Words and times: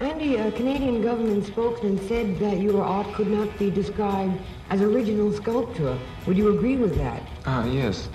Andy, 0.00 0.36
a 0.36 0.52
Canadian 0.52 1.02
government 1.02 1.44
spokesman 1.44 1.98
said 2.06 2.38
that 2.38 2.60
your 2.60 2.84
art 2.84 3.12
could 3.14 3.26
not 3.26 3.58
be 3.58 3.68
described 3.68 4.38
as 4.70 4.80
original 4.80 5.32
sculpture. 5.32 5.98
Would 6.24 6.38
you 6.38 6.56
agree 6.56 6.76
with 6.76 6.94
that? 6.96 7.20
Ah, 7.46 7.64
yes. 7.64 8.08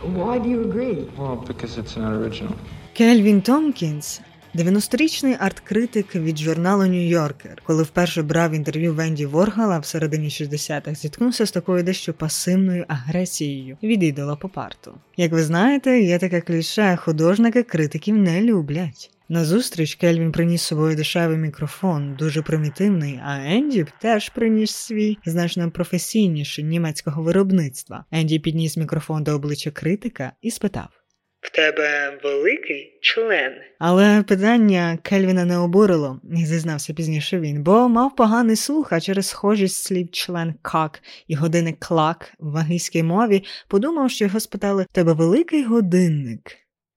Why 0.00 0.38
do 0.38 0.48
you 0.48 0.62
agree? 0.62 1.10
Well, 1.18 1.36
because 1.36 1.76
it's 1.76 1.98
not 1.98 2.14
original. 2.14 2.56
Kelvin 2.94 3.42
Tompkins 3.42 4.22
90-річний 4.54 5.36
арт-критик 5.38 6.14
від 6.14 6.38
журналу 6.38 6.82
Нью-Йоркер, 6.82 7.58
коли 7.66 7.82
вперше 7.82 8.22
брав 8.22 8.52
інтерв'ю 8.52 8.94
Венді 8.94 9.26
Воргала 9.26 9.78
в 9.78 9.84
середині 9.84 10.28
60-х, 10.28 10.94
зіткнувся 10.94 11.46
з 11.46 11.50
такою 11.50 11.82
дещо 11.82 12.14
пасивною 12.14 12.84
агресією 12.88 13.76
від 13.82 14.02
ідола 14.02 14.36
попарту. 14.36 14.94
Як 15.16 15.32
ви 15.32 15.42
знаєте, 15.42 16.00
є 16.00 16.18
таке 16.18 16.40
кліше, 16.40 16.96
художники 16.96 17.62
критиків 17.62 18.16
не 18.16 18.42
люблять. 18.42 19.10
На 19.28 19.44
зустріч 19.44 19.94
Кельвін 19.94 20.32
приніс 20.32 20.62
з 20.62 20.66
собою 20.66 20.96
дешевий 20.96 21.38
мікрофон, 21.38 22.14
дуже 22.18 22.42
примітивний, 22.42 23.20
а 23.24 23.36
Енді 23.36 23.86
теж 24.00 24.28
приніс 24.28 24.70
свій 24.70 25.18
значно 25.26 25.70
професійніший 25.70 26.64
німецького 26.64 27.22
виробництва. 27.22 28.04
Енді 28.10 28.38
підніс 28.38 28.76
мікрофон 28.76 29.24
до 29.24 29.32
обличчя 29.32 29.70
критика 29.70 30.32
і 30.42 30.50
спитав. 30.50 31.01
В 31.42 31.50
тебе 31.50 32.18
великий 32.22 32.98
член. 33.00 33.52
Але 33.78 34.22
питання 34.22 34.98
Кельвіна 35.02 35.44
не 35.44 35.58
обурило, 35.58 36.20
зізнався 36.32 36.94
пізніше 36.94 37.40
він, 37.40 37.62
бо 37.62 37.88
мав 37.88 38.16
поганий 38.16 38.56
слух, 38.56 38.92
а 38.92 39.00
через 39.00 39.26
схожість 39.26 39.84
слів 39.84 40.10
член 40.10 40.54
как 40.62 41.02
і 41.28 41.34
годинник 41.34 41.76
клак 41.78 42.32
в 42.38 42.56
англійській 42.56 43.02
мові 43.02 43.44
подумав, 43.68 44.10
що 44.10 44.24
його 44.24 44.40
спитали 44.40 44.86
в 44.90 44.94
тебе 44.94 45.12
великий 45.12 45.64
годинник. 45.64 46.40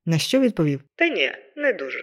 На 0.06 0.18
що 0.18 0.40
відповів? 0.40 0.82
Та 0.96 1.08
ні, 1.08 1.32
не 1.56 1.74
дуже. 1.74 2.00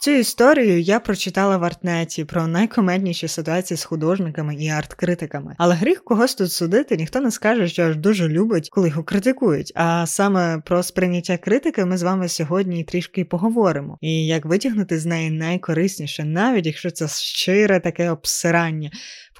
Цю 0.00 0.10
історію 0.10 0.80
я 0.80 1.00
прочитала 1.00 1.56
в 1.56 1.64
артнеті 1.64 2.24
про 2.24 2.46
найкомедніші 2.46 3.28
ситуації 3.28 3.78
з 3.78 3.84
художниками 3.84 4.54
і 4.54 4.68
арт-критиками. 4.68 5.54
Але 5.58 5.74
гріх 5.74 6.04
когось 6.04 6.34
тут 6.34 6.52
судити, 6.52 6.96
ніхто 6.96 7.20
не 7.20 7.30
скаже, 7.30 7.68
що 7.68 7.82
аж 7.82 7.96
дуже 7.96 8.28
любить, 8.28 8.68
коли 8.70 8.88
його 8.88 9.02
критикують. 9.02 9.72
А 9.74 10.06
саме 10.06 10.62
про 10.64 10.82
сприйняття 10.82 11.36
критики 11.36 11.84
ми 11.84 11.96
з 11.96 12.02
вами 12.02 12.28
сьогодні 12.28 12.84
трішки 12.84 13.24
поговоримо. 13.24 13.98
І 14.00 14.26
як 14.26 14.44
витягнути 14.46 14.98
з 14.98 15.06
неї 15.06 15.30
найкорисніше, 15.30 16.24
навіть 16.24 16.66
якщо 16.66 16.90
це 16.90 17.08
щире 17.08 17.80
таке 17.80 18.10
обсирання. 18.10 18.90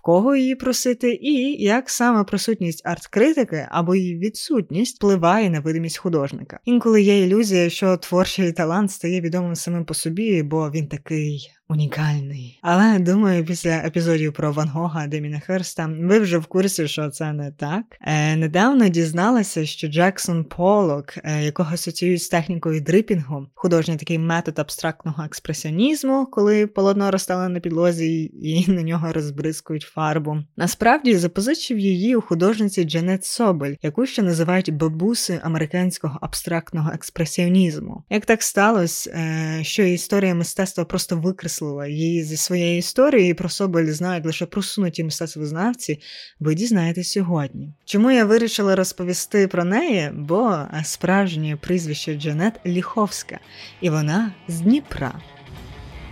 Кого 0.09 0.37
її 0.37 0.55
просити, 0.55 1.19
і 1.23 1.62
як 1.62 1.91
саме 1.91 2.25
присутність 2.25 2.87
арт-критики 2.87 3.69
або 3.70 3.95
її 3.95 4.19
відсутність 4.19 4.97
впливає 4.97 5.50
на 5.50 5.61
видимість 5.61 5.98
художника. 5.98 6.61
Інколи 6.65 7.03
є 7.03 7.27
ілюзія, 7.27 7.70
що 7.70 7.97
творчий 7.97 8.53
талант 8.53 8.91
стає 8.91 9.20
відомим 9.20 9.55
самим 9.55 9.84
по 9.84 9.95
собі, 9.95 10.42
бо 10.42 10.70
він 10.70 10.87
такий 10.87 11.50
унікальний. 11.69 12.58
Але 12.62 12.98
думаю, 12.98 13.44
після 13.44 13.70
епізодів 13.70 14.33
про 14.33 14.52
Ван 14.52 14.69
Гога 14.69 15.06
Деміна 15.06 15.41
Херста 15.41 15.91
ви 16.00 16.19
вже 16.19 16.38
в 16.38 16.47
курсі, 16.47 16.88
що 16.88 17.08
це 17.10 17.33
не 17.33 17.50
так. 17.50 17.84
Е, 18.00 18.36
Недавно 18.36 18.88
дізналася, 18.88 19.66
що 19.66 19.88
Джексон 19.88 20.44
Полок, 20.44 21.14
е, 21.25 21.44
якого 21.44 21.75
асоціюють 21.75 22.22
з 22.22 22.28
технікою 22.28 22.80
дрипінгу, 22.80 23.47
художній 23.55 23.97
такий 23.97 24.19
метод 24.19 24.58
абстрактного 24.58 25.25
експресіонізму, 25.25 26.27
коли 26.27 26.66
полотно 26.66 27.10
розстали 27.10 27.48
на 27.48 27.60
підлозі 27.60 28.25
і 28.42 28.70
на 28.70 28.82
нього 28.82 29.12
розбризкують 29.12 29.82
фарбу. 29.82 30.36
Насправді 30.56 31.16
запозичив 31.16 31.78
її 31.78 32.16
у 32.16 32.20
художниці 32.20 32.84
Джанет 32.84 33.25
Собель, 33.25 33.75
яку 33.82 34.06
ще 34.06 34.22
називають 34.22 34.75
бабуси 34.75 35.41
американського 35.42 36.19
абстрактного 36.22 36.91
експресіонізму. 36.94 38.05
Як 38.10 38.27
так 38.27 38.42
сталося, 38.42 39.10
е, 39.10 39.64
що 39.64 39.82
історія 39.82 40.34
мистецтва 40.34 40.84
просто 40.84 41.16
викреслила 41.59 41.87
її 41.87 42.23
зі 42.23 42.37
своєї 42.37 42.78
історії 42.78 43.31
і 43.31 43.34
про 43.34 43.48
Соболь 43.48 43.84
знають 43.84 44.27
лише 44.27 44.47
просунуті 44.47 45.05
мистецтвознавці, 45.05 46.00
ви 46.41 46.55
дізнаєтесь 46.55 47.12
сьогодні. 47.12 47.73
Чому 47.84 48.10
я 48.10 48.25
вирішила 48.25 48.77
розповісти 48.77 49.49
про 49.49 49.65
неї? 49.65 50.10
Бо 50.15 50.59
справжнє 50.84 51.56
прізвище 51.56 52.15
Джанет 52.15 52.60
Ліховська, 52.66 53.38
і 53.81 53.91
вона 53.91 54.32
з 54.49 54.60
Дніпра. 54.60 55.21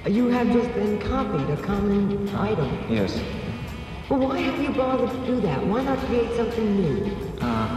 You 0.06 0.24
have 0.36 0.48
just 0.58 0.70
been 0.78 0.94
copied 1.12 1.48
a 1.56 1.58
common 1.70 2.02
item. 2.50 2.70
Yes. 2.98 3.12
Well, 4.08 4.20
why 4.26 4.38
have 4.48 4.58
you 4.64 4.72
bothered 4.82 5.12
to 5.16 5.20
do 5.32 5.36
that? 5.46 5.58
Why 5.70 5.80
not 5.88 5.98
create 6.06 6.32
something 6.40 6.68
new? 6.80 6.96
Uh, 7.46 7.68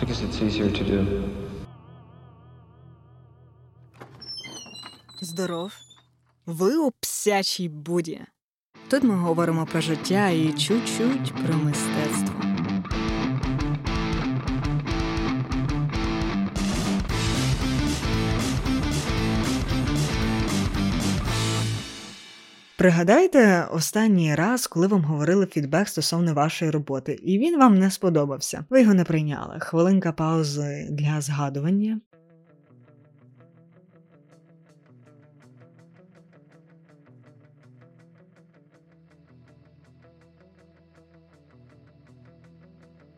because 0.00 0.18
it's 0.24 0.38
easier 0.46 0.70
to 0.78 0.84
do. 0.92 0.98
Здоров. 5.30 5.72
Ви 6.50 6.76
у 6.76 6.90
псячій 6.90 7.68
буді. 7.68 8.20
Тут 8.88 9.02
ми 9.02 9.14
говоримо 9.14 9.66
про 9.66 9.80
життя 9.80 10.28
і 10.28 10.52
чуть-чуть 10.52 11.34
про 11.46 11.56
мистецтво. 11.56 12.34
Пригадайте 22.76 23.68
останній 23.72 24.34
раз, 24.34 24.66
коли 24.66 24.86
вам 24.86 25.04
говорили 25.04 25.46
фідбек 25.46 25.88
стосовно 25.88 26.34
вашої 26.34 26.70
роботи, 26.70 27.12
і 27.22 27.38
він 27.38 27.58
вам 27.58 27.78
не 27.78 27.90
сподобався. 27.90 28.64
Ви 28.70 28.80
його 28.80 28.94
не 28.94 29.04
прийняли. 29.04 29.56
Хвилинка 29.60 30.12
паузи 30.12 30.88
для 30.90 31.20
згадування. 31.20 32.00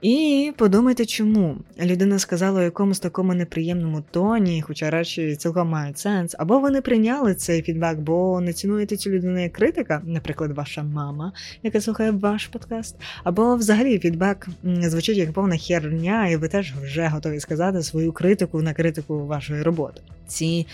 І 0.03 0.53
подумайте, 0.57 1.07
чому. 1.07 1.57
Людина 1.81 2.19
сказала 2.19 2.61
у 2.61 2.63
якомусь 2.63 3.01
такому 3.01 3.35
неприємному 3.35 4.03
тоні, 4.11 4.63
хоча 4.63 4.91
речі 4.91 5.37
цілком 5.37 5.69
мають 5.69 5.99
сенс, 5.99 6.35
або 6.39 6.59
ви 6.59 6.71
не 6.71 6.81
прийняли 6.81 7.35
цей 7.35 7.63
фідбек, 7.63 7.99
бо 7.99 8.41
не 8.41 8.53
цінуєте 8.53 8.97
цю 8.97 9.11
людину 9.11 9.43
як 9.43 9.53
критика, 9.53 10.03
наприклад, 10.05 10.53
ваша 10.53 10.83
мама, 10.83 11.33
яка 11.63 11.81
слухає 11.81 12.11
ваш 12.11 12.47
подкаст, 12.47 12.97
або 13.25 13.57
взагалі 13.57 13.99
фідбек 13.99 14.49
звучить 14.65 15.17
як 15.17 15.33
повна 15.33 15.57
херня, 15.57 16.29
і 16.29 16.37
ви 16.37 16.49
теж 16.49 16.73
вже 16.73 17.07
готові 17.07 17.41
сказати 17.41 17.83
свою 17.83 18.13
критику 18.13 18.63
на 18.63 18.75
критику 18.75 19.27
вашої 19.27 19.63
роботи. 19.63 20.01
Ці 20.27 20.67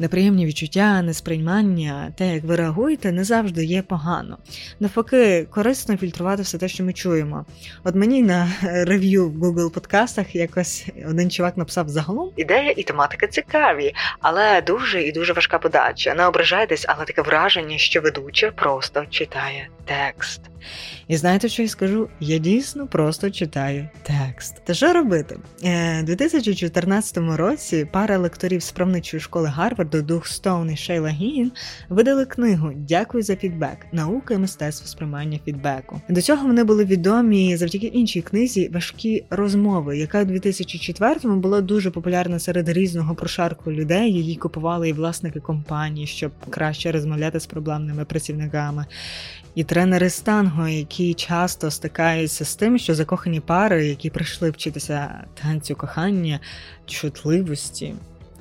неприємні 0.00 0.46
відчуття, 0.46 1.02
несприймання, 1.02 2.12
те, 2.16 2.34
як 2.34 2.44
ви 2.44 2.56
реагуєте, 2.56 3.12
не 3.12 3.24
завжди 3.24 3.64
є 3.64 3.82
погано. 3.82 4.38
Навпаки, 4.80 5.46
корисно 5.50 5.96
фільтрувати 5.96 6.42
все 6.42 6.58
те, 6.58 6.68
що 6.68 6.84
ми 6.84 6.92
чуємо. 6.92 7.46
От 7.84 7.94
мені 7.94 8.22
на 8.22 8.48
рев'ю 8.62 9.28
в 9.28 9.44
Google 9.44 9.70
подкастах 9.74 10.34
якось 10.34 10.86
один 11.08 11.30
чувак 11.30 11.56
написав 11.56 11.88
загалом 11.88 12.30
ідея 12.36 12.70
і 12.70 12.82
тематика 12.82 13.26
цікаві, 13.26 13.94
але 14.20 14.62
дуже 14.62 15.02
і 15.02 15.12
дуже 15.12 15.32
важка 15.32 15.58
подача. 15.58 16.14
Не 16.14 16.26
ображайтесь, 16.26 16.84
але 16.88 17.04
таке 17.04 17.22
враження, 17.22 17.78
що 17.78 18.00
ведуча 18.00 18.50
просто 18.50 19.06
читає 19.10 19.68
текст. 19.84 20.40
І 21.08 21.16
знаєте, 21.16 21.48
що 21.48 21.62
я 21.62 21.68
скажу? 21.68 22.08
Я 22.20 22.38
дійсно 22.38 22.86
просто 22.86 23.30
читаю 23.30 23.88
текст. 24.02 24.64
Та 24.64 24.74
що 24.74 24.92
робити? 24.92 25.38
У 26.00 26.02
2014 26.02 27.18
році 27.18 27.88
пара 27.92 28.18
лекторів 28.18 28.62
з 28.62 28.72
правничої 28.72 29.20
школи 29.20 29.48
Гарварду 29.48 29.89
Дух 29.98 30.26
Стоун 30.26 30.70
і 30.70 30.76
Шейла 30.76 31.08
Гін 31.08 31.52
видали 31.88 32.26
книгу 32.26 32.72
Дякую 32.76 33.22
за 33.22 33.36
фідбек. 33.36 33.86
Наука 33.92 34.34
і 34.34 34.38
мистецтво 34.38 34.86
сприймання 34.86 35.38
фідбеку. 35.44 36.00
До 36.08 36.22
цього 36.22 36.46
вони 36.46 36.64
були 36.64 36.84
відомі 36.84 37.56
завдяки 37.56 37.86
іншій 37.86 38.22
книзі 38.22 38.70
Важкі 38.74 39.24
розмови, 39.30 39.98
яка 39.98 40.22
у 40.22 40.24
2004-му 40.24 41.36
була 41.36 41.60
дуже 41.60 41.90
популярна 41.90 42.38
серед 42.38 42.68
різного 42.68 43.14
прошарку 43.14 43.72
людей. 43.72 44.12
Її 44.12 44.36
купували 44.36 44.88
і 44.88 44.92
власники 44.92 45.40
компаній, 45.40 46.06
щоб 46.06 46.32
краще 46.50 46.92
розмовляти 46.92 47.40
з 47.40 47.46
проблемними 47.46 48.04
працівниками. 48.04 48.86
І 49.54 49.64
тренери 49.64 50.10
з 50.10 50.20
танго, 50.20 50.68
які 50.68 51.14
часто 51.14 51.70
стикаються 51.70 52.44
з 52.44 52.56
тим, 52.56 52.78
що 52.78 52.94
закохані 52.94 53.40
пари, 53.40 53.86
які 53.86 54.10
прийшли 54.10 54.50
вчитися 54.50 55.24
танцю 55.42 55.76
кохання, 55.76 56.40
чутливості. 56.86 57.94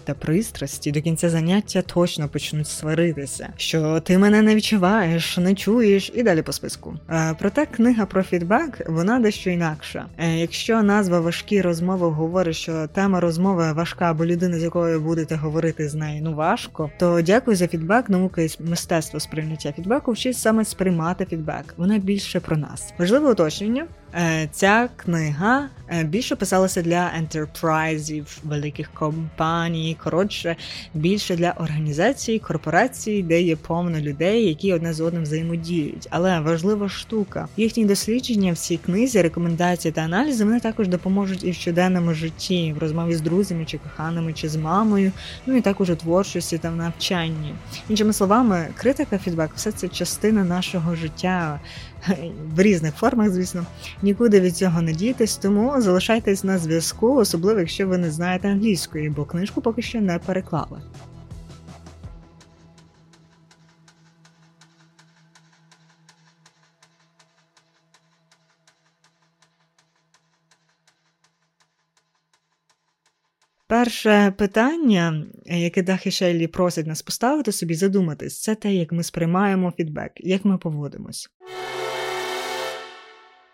Та 0.04 0.13
пристрасті 0.13 0.92
до 0.92 1.01
кінця 1.01 1.30
заняття 1.30 1.81
точно 1.81 2.28
почнуть 2.28 2.68
сваритися, 2.68 3.50
що 3.57 4.00
ти 4.00 4.18
мене 4.18 4.42
не 4.42 4.56
відчуваєш, 4.56 5.38
не 5.38 5.56
чуєш, 5.56 6.12
і 6.16 6.24
далі 6.24 6.42
по 6.42 6.51
списку. 6.51 6.96
Е, 7.10 7.36
проте 7.40 7.66
книга 7.66 8.06
про 8.06 8.24
фідбек 8.24 8.81
вона 8.88 9.19
дещо 9.19 9.50
інакша. 9.50 10.06
Е, 10.18 10.36
якщо 10.36 10.84
назва 10.84 11.19
важкі 11.19 11.62
розмови 11.62 12.07
говорить, 12.07 12.56
що 12.56 12.88
тема 12.88 13.19
розмови 13.19 13.74
важка, 13.74 14.12
або 14.12 14.25
людина, 14.25 14.60
з 14.60 14.63
якою 14.63 15.01
будете 15.01 15.36
говорити 15.36 15.90
з 15.90 15.96
нею, 15.96 16.22
ну 16.24 16.36
важко, 16.36 16.92
то 17.00 17.22
дякую 17.22 17.57
за 17.57 17.68
фідбек. 17.68 18.10
Наука 18.10 18.42
і 18.42 18.50
мистецтво 18.60 19.19
сприйняття 19.19 19.72
фідбеку 19.72 20.12
вчить 20.12 20.38
саме 20.38 20.66
сприймати 20.66 21.25
фідбек. 21.25 21.74
Вона 21.78 21.98
більше 21.98 22.40
про 22.40 22.57
нас. 22.57 22.94
Важливе 22.98 23.31
уточнення. 23.31 23.88
Е, 24.15 24.50
ця 24.51 24.89
книга 24.95 25.69
е, 25.89 26.03
більше 26.03 26.35
писалася 26.35 26.81
для 26.81 27.11
ентерпрайзів, 27.17 28.38
великих 28.44 28.91
компаній, 28.94 29.97
коротше, 30.03 30.56
більше 30.94 31.35
для 31.35 31.51
організацій, 31.51 32.39
корпорацій, 32.39 33.23
де 33.23 33.41
є 33.41 33.56
повно 33.56 34.00
людей, 34.00 34.47
які 34.47 34.73
одне 34.73 34.94
з 34.94 35.01
одним 35.01 35.23
взаємодіють. 35.23 36.07
Але 36.09 36.39
важлива 36.39 36.89
штука. 36.89 37.47
Їхні 37.57 37.85
дослідження 37.85 38.53
в 38.53 38.57
цій 38.57 38.77
книзі, 38.77 39.21
рекомендації 39.21 39.91
та 39.91 40.01
аналізи 40.01 40.45
вони 40.45 40.59
також 40.59 40.88
допоможуть 40.88 41.44
і 41.44 41.51
в 41.51 41.55
щоденному 41.55 42.13
житті, 42.13 42.73
в 42.73 42.77
розмові 42.77 43.15
з 43.15 43.21
друзями 43.21 43.65
чи 43.65 43.77
коханими, 43.77 44.33
чи 44.33 44.50
з 44.50 44.55
мамою, 44.55 45.12
ну 45.45 45.55
і 45.55 45.62
також 45.62 45.89
у 45.89 45.95
творчості 45.95 46.57
та 46.57 46.69
в 46.69 46.75
навчанні. 46.75 47.53
Іншими 47.89 48.13
словами, 48.13 48.67
критика, 48.75 49.17
фідбек 49.17 49.51
все 49.55 49.71
це 49.71 49.88
частина 49.88 50.44
нашого 50.44 50.95
життя 50.95 51.59
в 52.56 52.62
різних 52.62 52.96
формах, 52.96 53.30
звісно. 53.30 53.66
Нікуди 54.01 54.40
від 54.40 54.57
цього 54.57 54.81
не 54.81 54.94
дійтесь, 54.94 55.38
тому 55.38 55.81
залишайтесь 55.81 56.44
на 56.44 56.57
зв'язку, 56.57 57.16
особливо 57.16 57.60
якщо 57.60 57.88
ви 57.88 57.98
не 57.98 58.12
знаєте 58.12 58.48
англійської, 58.48 59.10
бо 59.10 59.25
книжку 59.25 59.62
поки 59.62 59.81
що 59.81 60.01
не 60.01 60.19
переклали. 60.19 60.81
Перше 73.69 74.34
питання, 74.38 75.25
яке 75.46 75.84
Дахі 75.84 76.12
Шейлі 76.12 76.48
просить 76.48 76.88
нас 76.88 77.01
поставити 77.01 77.51
собі, 77.51 77.75
задуматись, 77.75 78.42
це 78.42 78.56
те, 78.56 78.74
як 78.74 78.92
ми 78.92 79.04
сприймаємо 79.04 79.74
фідбек, 79.78 80.12
як 80.16 80.46
ми 80.46 80.57
поводимось. 80.57 81.30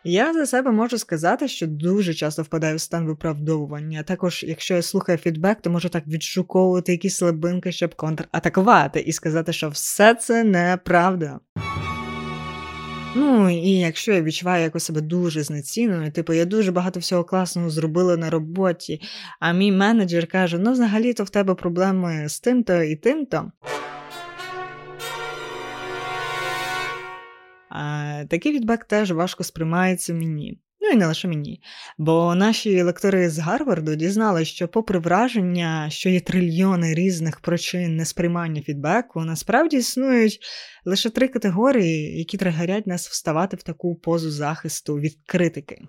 Я 0.08 0.34
за 0.34 0.46
себе 0.46 0.72
можу 0.72 0.98
сказати, 0.98 1.48
що 1.48 1.68
дуже 1.68 2.14
часто 2.14 2.42
впадаю 2.42 2.76
в 2.76 2.82
стан 2.82 3.06
виправдовування. 3.06 4.04
Також, 4.04 4.46
якщо 4.48 4.76
я 4.76 4.82
слухаю 4.82 5.18
фідбек, 5.18 5.62
то 5.62 5.70
можу 5.70 5.90
так 5.90 6.08
відшуковувати 6.08 6.92
якісь 6.92 7.16
слабинки, 7.16 7.72
щоб 7.72 7.96
контратакувати 7.96 9.00
і 9.00 9.12
сказати, 9.12 9.54
що 9.54 9.70
все 9.70 10.16
це 10.16 10.44
неправда. 10.44 11.40
Ну 13.16 13.50
і 13.50 13.70
якщо 13.70 14.14
я 14.14 14.22
відчуваю 14.22 14.64
якось 14.64 14.84
себе 14.84 15.02
дуже 15.02 15.44
знеціненою, 15.44 16.12
типу 16.12 16.34
я 16.34 16.46
дуже 16.46 16.72
багато 16.72 17.00
всього 17.00 17.24
класного 17.24 17.70
зробила 17.70 18.18
на 18.18 18.30
роботі, 18.30 19.02
а 19.40 19.54
мій 19.54 19.72
менеджер 19.72 20.28
каже: 20.28 20.60
ну, 20.60 20.72
взагалі-то 20.72 21.24
в 21.24 21.30
тебе 21.30 21.56
проблеми 21.56 22.30
з 22.30 22.40
тим-то 22.40 22.82
і 22.82 22.96
тим-то. 22.96 23.52
Такий 28.30 28.52
відбек 28.52 28.86
теж 28.86 29.12
важко 29.12 29.44
сприймається 29.44 30.14
мені. 30.14 30.60
Ну 30.82 30.92
і 30.92 30.96
не 30.96 31.08
лише 31.08 31.28
мені. 31.28 31.62
Бо 31.98 32.36
наші 32.36 32.82
лектори 32.82 33.30
з 33.30 33.40
Гарварду 33.40 33.96
дізналися, 33.96 34.52
що, 34.52 34.68
попри 34.68 35.00
враження, 35.00 35.90
що 35.90 36.10
є 36.10 36.20
трильйони 36.20 36.94
різних 36.94 37.40
причин 37.40 37.96
несприймання 37.96 38.62
фідбеку, 38.62 39.22
насправді 39.22 39.78
існують 39.78 40.40
лише 40.86 41.10
три 41.10 41.28
категорії, 41.28 42.18
які 42.18 42.38
тригерять 42.38 42.88
нас 42.88 43.08
вставати 43.08 43.58
в 43.58 43.64
таку 43.64 43.96
позу 43.96 44.32
захисту 44.32 44.96
від 44.96 45.18
критики. 45.26 45.82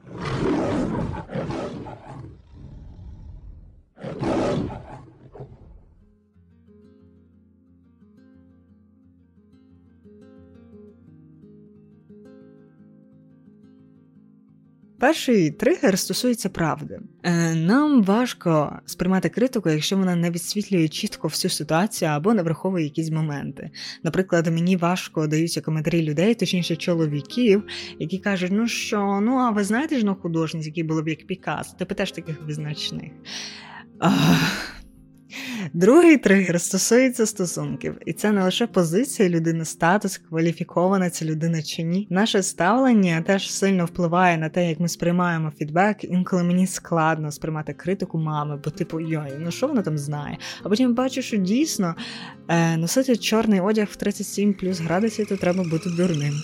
Перший 14.99 15.51
тригер 15.51 15.99
стосується 15.99 16.49
правди. 16.49 17.01
Е, 17.23 17.55
нам 17.55 18.03
важко 18.03 18.79
сприймати 18.87 19.29
критику, 19.29 19.71
якщо 19.71 19.97
вона 19.97 20.17
не 20.17 20.31
відсвітлює 20.31 20.89
чітко 20.89 21.29
всю 21.29 21.51
ситуацію 21.51 22.11
або 22.11 22.35
не 22.35 22.43
враховує 22.43 22.85
якісь 22.85 23.11
моменти. 23.11 23.71
Наприклад, 24.03 24.47
мені 24.47 24.77
важко 24.77 25.27
даються 25.27 25.61
коментарі 25.61 26.03
людей, 26.03 26.35
точніше 26.35 26.77
чоловіків, 26.77 27.63
які 27.99 28.19
кажуть, 28.19 28.53
ну 28.53 28.69
що, 28.69 29.21
ну 29.23 29.33
а 29.37 29.51
ви 29.51 29.65
знаєте 29.65 29.99
ж 29.99 30.07
на 30.07 30.15
художниць, 30.15 30.67
який 30.67 30.83
було 30.83 31.03
б 31.03 31.09
як 31.09 31.27
Пікас? 31.27 31.73
Типу 31.73 31.95
теж 31.95 32.13
таких 32.13 32.43
визначних. 32.43 33.13
Ах. 33.99 34.76
Другий 35.73 36.17
тригер 36.17 36.61
стосується 36.61 37.27
стосунків, 37.27 37.99
і 38.07 38.13
це 38.13 38.33
не 38.33 38.45
лише 38.45 38.67
позиція 38.67 39.29
людини, 39.29 39.65
статус, 39.65 40.19
кваліфікована 40.19 41.11
ця 41.11 41.25
людина 41.25 41.63
чи 41.63 41.83
ні. 41.83 42.07
Наше 42.11 42.43
ставлення 42.43 43.23
теж 43.23 43.53
сильно 43.53 43.85
впливає 43.85 44.39
на 44.39 44.49
те, 44.49 44.69
як 44.69 44.81
ми 44.81 44.89
сприймаємо 44.89 45.53
фідбек. 45.59 46.05
Інколи 46.05 46.43
мені 46.43 46.67
складно 46.67 47.33
сприймати 47.33 47.73
критику 47.73 48.19
мами, 48.19 48.61
бо 48.65 48.71
типу 48.71 49.01
йой, 49.01 49.33
ну 49.39 49.51
що 49.51 49.67
вона 49.67 49.83
там 49.83 49.99
знає? 49.99 50.39
А 50.63 50.69
потім 50.69 50.95
бачу, 50.95 51.23
що 51.23 51.37
дійсно 51.37 51.95
е, 52.49 52.77
носити 52.77 53.17
чорний 53.17 53.61
одяг 53.61 53.89
в 53.91 53.97
37 53.97 54.55
плюс 54.55 54.81
градусів, 54.81 55.27
то 55.27 55.37
треба 55.37 55.65
бути 55.65 55.91
дурним. 55.91 56.35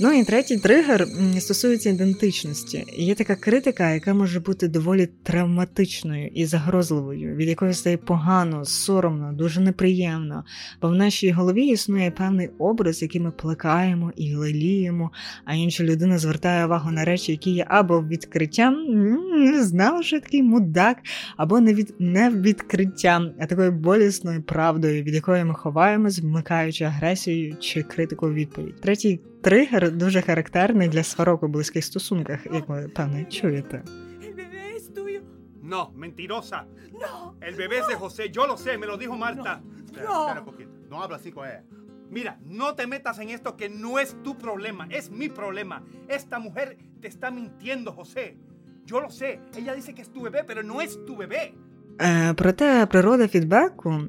Ну 0.00 0.12
і 0.12 0.24
третій 0.24 0.56
тригер 0.56 1.06
стосується 1.38 1.90
ідентичності. 1.90 2.84
Є 2.96 3.14
така 3.14 3.36
критика, 3.36 3.90
яка 3.90 4.14
може 4.14 4.40
бути 4.40 4.68
доволі 4.68 5.08
травматичною 5.22 6.30
і 6.34 6.46
загрозливою, 6.46 7.36
від 7.36 7.48
якої 7.48 7.74
стає 7.74 7.96
погано, 7.96 8.64
соромно, 8.64 9.32
дуже 9.32 9.60
неприємно. 9.60 10.44
Бо 10.82 10.88
в 10.88 10.94
нашій 10.94 11.30
голові 11.30 11.66
існує 11.66 12.10
певний 12.10 12.48
образ, 12.58 13.02
який 13.02 13.20
ми 13.20 13.30
плекаємо 13.30 14.12
і 14.16 14.34
леліємо, 14.34 15.10
а 15.44 15.54
інша 15.54 15.84
людина 15.84 16.18
звертає 16.18 16.66
увагу 16.66 16.90
на 16.90 17.04
речі, 17.04 17.32
які 17.32 17.50
є 17.50 17.66
або 17.68 18.02
відкриттям, 18.02 18.74
не 19.38 19.64
знав, 19.64 20.04
що 20.04 20.20
такий 20.20 20.42
мудак, 20.42 20.96
або 21.36 21.60
не 21.60 21.74
від 21.74 21.94
не 21.98 22.30
відкриттям, 22.30 23.30
а 23.40 23.46
такою 23.46 23.72
болісною 23.72 24.42
правдою, 24.42 25.02
від 25.02 25.14
якої 25.14 25.44
ми 25.44 25.54
ховаємось, 25.54 26.18
вмикаючи 26.18 26.84
агресію 26.84 27.56
чи 27.60 27.82
критику 27.82 28.32
відповідь. 28.32 28.80
Третій 28.80 29.20
тригер 29.35 29.91
дуже 29.91 30.21
характерний 30.21 30.87
для 30.87 31.03
сварок 31.03 31.43
у 31.43 31.47
близьких 31.47 31.85
стосунках, 31.85 32.39
як 32.53 32.69
ви 32.69 32.87
певно 32.87 33.25
чуєте. 33.25 33.83
No, 35.63 35.81
mentirosa. 36.03 36.59
No. 37.03 37.35
El 37.47 37.55
bebé 37.55 37.75
es 37.81 37.87
de 37.87 37.95
José, 37.95 38.29
yo 38.29 38.45
lo 38.45 38.57
sé, 38.57 38.77
me 38.77 38.87
lo 38.91 38.97
dijo 38.97 39.15
Marta. 39.15 39.51
No. 39.63 39.85
Espera, 39.85 40.09
espera 40.21 40.39
un 40.43 40.45
poquito. 40.51 40.71
No 40.89 40.95
habla 41.01 41.15
así 41.15 41.31
con 41.31 41.43
ella. 41.47 41.63
Mira, 42.09 42.31
no 42.61 42.67
te 42.77 42.87
metas 42.87 43.19
en 43.19 43.29
esto 43.29 43.55
que 43.55 43.69
no 43.69 43.91
es 44.03 44.09
tu 44.25 44.37
problema, 44.37 44.83
es 44.89 45.09
mi 45.09 45.29
problema. 45.29 45.77
Esta 46.09 46.39
mujer 46.39 46.77
te 47.01 47.07
está 47.07 47.31
mintiendo, 47.31 47.93
José. 47.93 48.37
Yo 48.85 48.99
lo 48.99 49.09
sé. 49.09 49.39
Ella 49.55 49.73
dice 49.73 49.93
que 49.95 50.01
es 50.01 50.11
tu 50.11 50.21
bebé, 50.27 50.43
pero 50.43 50.61
no 50.61 50.81
es 50.81 50.91
tu 51.05 51.15
bebé. 51.15 51.43
Е, 51.99 52.33
проте 52.33 52.85
природа 52.85 53.27
фідбеку 53.27 53.89
Е, 53.91 54.07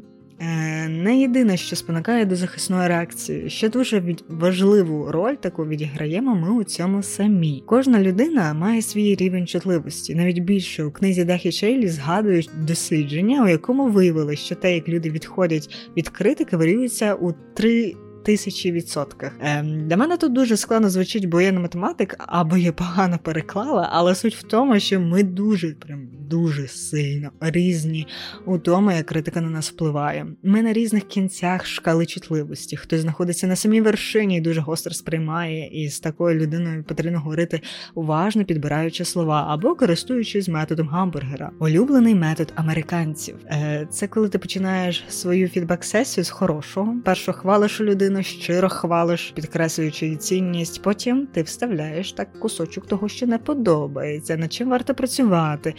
не 0.87 1.19
єдине, 1.19 1.57
що 1.57 1.75
спонукає 1.75 2.25
до 2.25 2.35
захисної 2.35 2.87
реакції. 2.87 3.49
Ще 3.49 3.69
дуже 3.69 4.15
важливу 4.29 5.11
роль 5.11 5.35
таку 5.35 5.65
відіграємо 5.65 6.35
ми 6.35 6.49
у 6.49 6.63
цьому 6.63 7.03
самі. 7.03 7.63
Кожна 7.65 8.01
людина 8.01 8.53
має 8.53 8.81
свій 8.81 9.15
рівень 9.15 9.47
чутливості. 9.47 10.15
Навіть 10.15 10.39
більше 10.39 10.83
у 10.83 10.91
книзі 10.91 11.23
Дахі 11.23 11.51
Шейлі 11.51 11.87
згадують 11.87 12.49
дослідження, 12.67 13.43
у 13.43 13.47
якому 13.47 13.89
виявили, 13.89 14.35
що 14.35 14.55
те, 14.55 14.75
як 14.75 14.89
люди 14.89 15.09
відходять 15.09 15.89
від 15.97 16.09
критики, 16.09 16.57
варіюється 16.57 17.13
у 17.13 17.33
три 17.53 17.95
тисячі 18.27 18.71
відсотках. 18.71 19.31
Ем, 19.41 19.87
Для 19.87 19.97
мене 19.97 20.17
тут 20.17 20.33
дуже 20.33 20.57
складно 20.57 20.89
звучить, 20.89 21.25
бо 21.25 21.41
я 21.41 21.51
не 21.51 21.59
математик, 21.59 22.15
або 22.17 22.57
я 22.57 22.71
погано 22.71 23.19
переклала, 23.23 23.89
але 23.91 24.15
суть 24.15 24.35
в 24.35 24.43
тому, 24.43 24.79
що 24.79 24.99
ми 24.99 25.23
дуже 25.23 25.67
прям 25.67 26.06
дуже 26.29 26.67
сильно 26.67 27.29
різні 27.41 28.07
у 28.45 28.57
тому, 28.57 28.91
як 28.91 29.05
критика 29.05 29.41
на 29.41 29.49
нас 29.49 29.69
впливає. 29.71 30.27
Ми 30.43 30.61
на 30.61 30.73
різних 30.73 31.03
кінцях 31.03 31.65
шкали 31.65 32.05
чутливості. 32.05 32.77
Хтось 32.77 33.01
знаходиться 33.01 33.47
на 33.47 33.55
самій 33.55 33.81
вершині 33.81 34.37
і 34.37 34.41
дуже 34.41 34.61
гостро 34.61 34.93
сприймає, 34.93 35.83
і 35.83 35.89
з 35.89 35.99
такою 35.99 36.39
людиною 36.39 36.83
потрібно 36.83 37.19
говорити 37.19 37.61
уважно 37.95 38.45
підбираючи 38.45 39.05
слова 39.05 39.45
або 39.49 39.75
користуючись 39.75 40.47
методом 40.47 40.87
гамбургера. 40.87 41.51
Улюблений 41.59 42.15
метод 42.15 42.53
американців. 42.55 43.35
Е, 43.45 43.87
Це 43.91 44.07
коли 44.07 44.29
ти 44.29 44.37
починаєш 44.37 45.03
свою 45.09 45.47
фідбек-сесію 45.47 46.23
з 46.23 46.29
хорошого. 46.29 46.95
Першу 47.05 47.33
хвалиш 47.33 47.81
людину 47.81 48.23
щиро 48.23 48.69
хвалиш, 48.69 49.31
підкреслюючи 49.35 50.05
її 50.05 50.17
цінність. 50.17 50.81
Потім 50.81 51.27
ти 51.33 51.41
вставляєш 51.41 52.11
так 52.11 52.39
кусочок 52.39 52.87
того, 52.87 53.09
що 53.09 53.27
не 53.27 53.37
подобається, 53.37 54.37
над 54.37 54.53
чим 54.53 54.69
варто 54.69 54.95
працювати, 54.95 55.73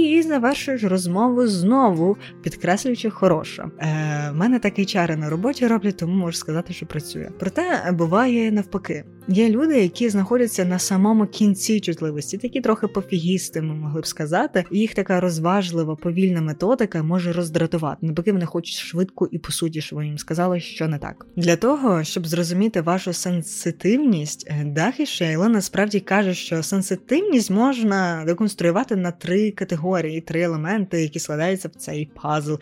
і 0.00 0.22
завершуєш 0.22 0.84
розмову 0.84 1.46
знову, 1.46 2.16
підкреслюючи 2.42 3.10
хороше. 3.10 3.64
Е, 3.80 4.30
В 4.32 4.36
мене 4.36 4.58
такий 4.58 4.84
чари 4.84 5.16
на 5.16 5.30
роботі 5.30 5.66
роблять, 5.66 5.96
тому 5.96 6.14
можу 6.14 6.36
сказати, 6.38 6.72
що 6.72 6.86
працює. 6.86 7.28
Проте 7.38 7.92
буває 7.92 8.52
навпаки. 8.52 9.04
Є 9.28 9.50
люди, 9.50 9.82
які 9.82 10.08
знаходяться 10.08 10.64
на 10.64 10.78
самому 10.78 11.26
кінці 11.26 11.80
чутливості, 11.80 12.38
такі 12.38 12.60
трохи 12.60 12.86
пофігісти, 12.86 13.62
ми 13.62 13.74
могли 13.74 14.00
б 14.00 14.06
сказати. 14.06 14.64
Їх 14.70 14.94
така 14.94 15.20
розважлива, 15.20 15.96
повільна 15.96 16.40
методика 16.40 17.02
може 17.02 17.32
роздратувати. 17.32 18.06
Навпаки, 18.06 18.32
вони 18.32 18.46
хочуть 18.46 18.74
швидко 18.74 19.28
і 19.30 19.38
по 19.38 19.52
суті, 19.52 19.80
що 19.80 19.96
ви 19.96 20.06
їм 20.06 20.18
сказали, 20.18 20.60
що 20.60 20.88
не 20.88 20.98
так. 20.98 21.26
Для 21.36 21.56
того, 21.56 22.04
щоб 22.04 22.26
зрозуміти 22.26 22.80
вашу 22.80 23.12
сенситивність, 23.12 24.46
е, 24.50 24.64
Дахі 24.64 25.06
Шейла 25.06 25.48
насправді 25.48 26.00
каже, 26.00 26.34
що 26.34 26.62
сенситивність 26.62 27.50
можна 27.50 28.24
деконструювати 28.26 28.96
на 28.96 29.10
три 29.10 29.50
категорії, 29.50 30.20
три 30.20 30.40
елементи, 30.40 31.02
які 31.02 31.18
складаються 31.18 31.68
в 31.68 31.74
цей 31.74 32.10
пазл 32.22 32.54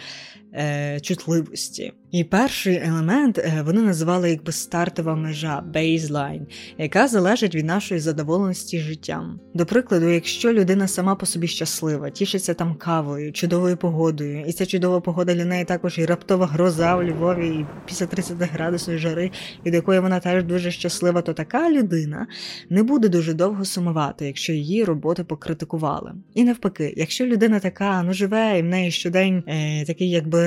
е, 0.55 1.01
чутливості. 1.01 1.93
І 2.13 2.25
перший 2.25 2.77
елемент 2.77 3.39
е, 3.39 3.63
вони 3.67 3.83
називали 3.83 4.31
якби 4.31 4.53
стартова 4.53 5.15
межа 5.15 5.61
бейзлайн, 5.61 6.47
яка 6.79 7.09
залежить 7.09 7.55
від 7.55 7.67
нашої 7.67 8.01
задоволеності 8.01 8.79
життям. 8.79 9.41
До 9.55 9.67
прикладу, 9.67 10.09
якщо 10.09 10.53
людина 10.53 10.89
сама 10.89 11.15
по 11.15 11.27
собі 11.27 11.47
щаслива, 11.47 12.11
тішиться 12.11 12.55
там 12.55 12.75
кавою, 12.75 13.33
чудовою 13.33 13.77
погодою, 13.77 14.45
і 14.47 14.53
ця 14.53 14.67
чудова 14.67 15.01
погода 15.01 15.35
для 15.35 15.45
неї 15.45 15.65
також 15.65 15.99
і 15.99 16.05
раптова 16.05 16.47
гроза 16.47 16.97
в 16.97 17.05
Львові, 17.05 17.49
і 17.49 17.67
після 17.87 18.07
30 18.07 18.37
градусної 18.39 18.99
жари, 18.99 19.31
від 19.67 19.75
якої 19.75 20.01
вона 20.01 20.21
теж 20.21 20.45
дуже 20.45 20.71
щаслива, 20.71 21.23
то 21.23 21.33
така 21.33 21.71
людина 21.71 22.27
не 22.71 22.83
буде 22.83 23.09
дуже 23.09 23.35
довго 23.35 23.65
сумувати, 23.65 24.27
якщо 24.27 24.53
її 24.53 24.85
роботи 24.85 25.25
покритикували. 25.25 26.13
І 26.35 26.45
навпаки, 26.45 26.95
якщо 26.97 27.27
людина 27.27 27.61
така 27.61 28.03
ну 28.03 28.13
живе 28.13 28.59
і 28.59 28.63
в 28.63 28.67
неї 28.67 28.91
щодень 28.91 29.43
е, 29.47 29.85
такий, 29.85 30.11
якби 30.11 30.41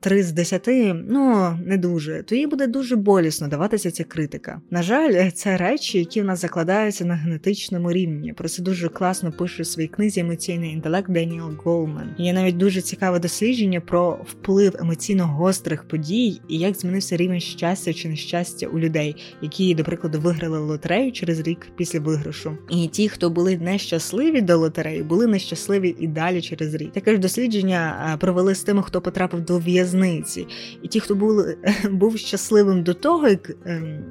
3 0.00 0.22
з 0.22 0.32
10, 0.32 0.68
ну 1.06 1.56
не 1.64 1.76
дуже, 1.76 2.22
то 2.22 2.34
їй 2.34 2.46
буде 2.46 2.66
дуже 2.66 2.96
болісно 2.96 3.48
даватися 3.48 3.90
ця 3.90 4.04
критика. 4.04 4.60
На 4.70 4.82
жаль, 4.82 5.30
це 5.30 5.56
речі, 5.56 5.98
які 5.98 6.22
в 6.22 6.24
нас 6.24 6.40
закладаються 6.40 7.04
на 7.04 7.14
генетичному 7.14 7.92
рівні. 7.92 8.32
Про 8.32 8.48
це 8.48 8.62
дуже 8.62 8.88
класно 8.88 9.32
пише 9.32 9.62
в 9.62 9.66
своїй 9.66 9.88
книзі 9.88 10.20
Емоційний 10.20 10.72
інтелект 10.72 11.10
Деніел 11.10 11.50
Голман. 11.64 12.14
Є 12.18 12.32
навіть 12.32 12.56
дуже 12.56 12.80
цікаве 12.80 13.18
дослідження 13.18 13.80
про 13.80 14.18
вплив 14.26 14.76
емоційно 14.78 15.26
гострих 15.26 15.88
подій 15.88 16.40
і 16.48 16.58
як 16.58 16.74
змінився 16.74 17.16
рівень 17.16 17.40
щастя 17.40 17.92
чи 17.92 18.08
нещастя 18.08 18.66
у 18.66 18.78
людей, 18.78 19.16
які, 19.42 19.74
до 19.74 19.84
прикладу, 19.84 20.20
виграли 20.20 20.58
лотерею 20.58 21.12
через 21.12 21.40
рік 21.40 21.66
після 21.76 22.00
виграшу. 22.00 22.58
І 22.70 22.88
ті, 22.88 23.08
хто 23.08 23.30
були 23.30 23.56
нещасливі 23.56 24.40
до 24.40 24.56
лотереї, 24.56 25.02
були 25.02 25.26
нещасливі 25.26 25.96
і 26.00 26.06
далі 26.06 26.42
через 26.42 26.74
рік. 26.74 26.92
Таке 26.92 27.12
ж 27.12 27.18
дослідження 27.18 28.16
провели 28.20 28.54
з 28.54 28.62
тими, 28.62 28.82
хто 28.82 29.00
потрапив 29.00 29.40
до 29.40 29.58
в'язниці, 29.58 30.46
і 30.82 30.88
ті, 30.96 31.00
хто 31.00 31.14
були 31.14 31.56
був 31.90 32.18
щасливим 32.18 32.82
до 32.82 32.94
того, 32.94 33.28
як. 33.28 33.56
Ем, 33.66 34.04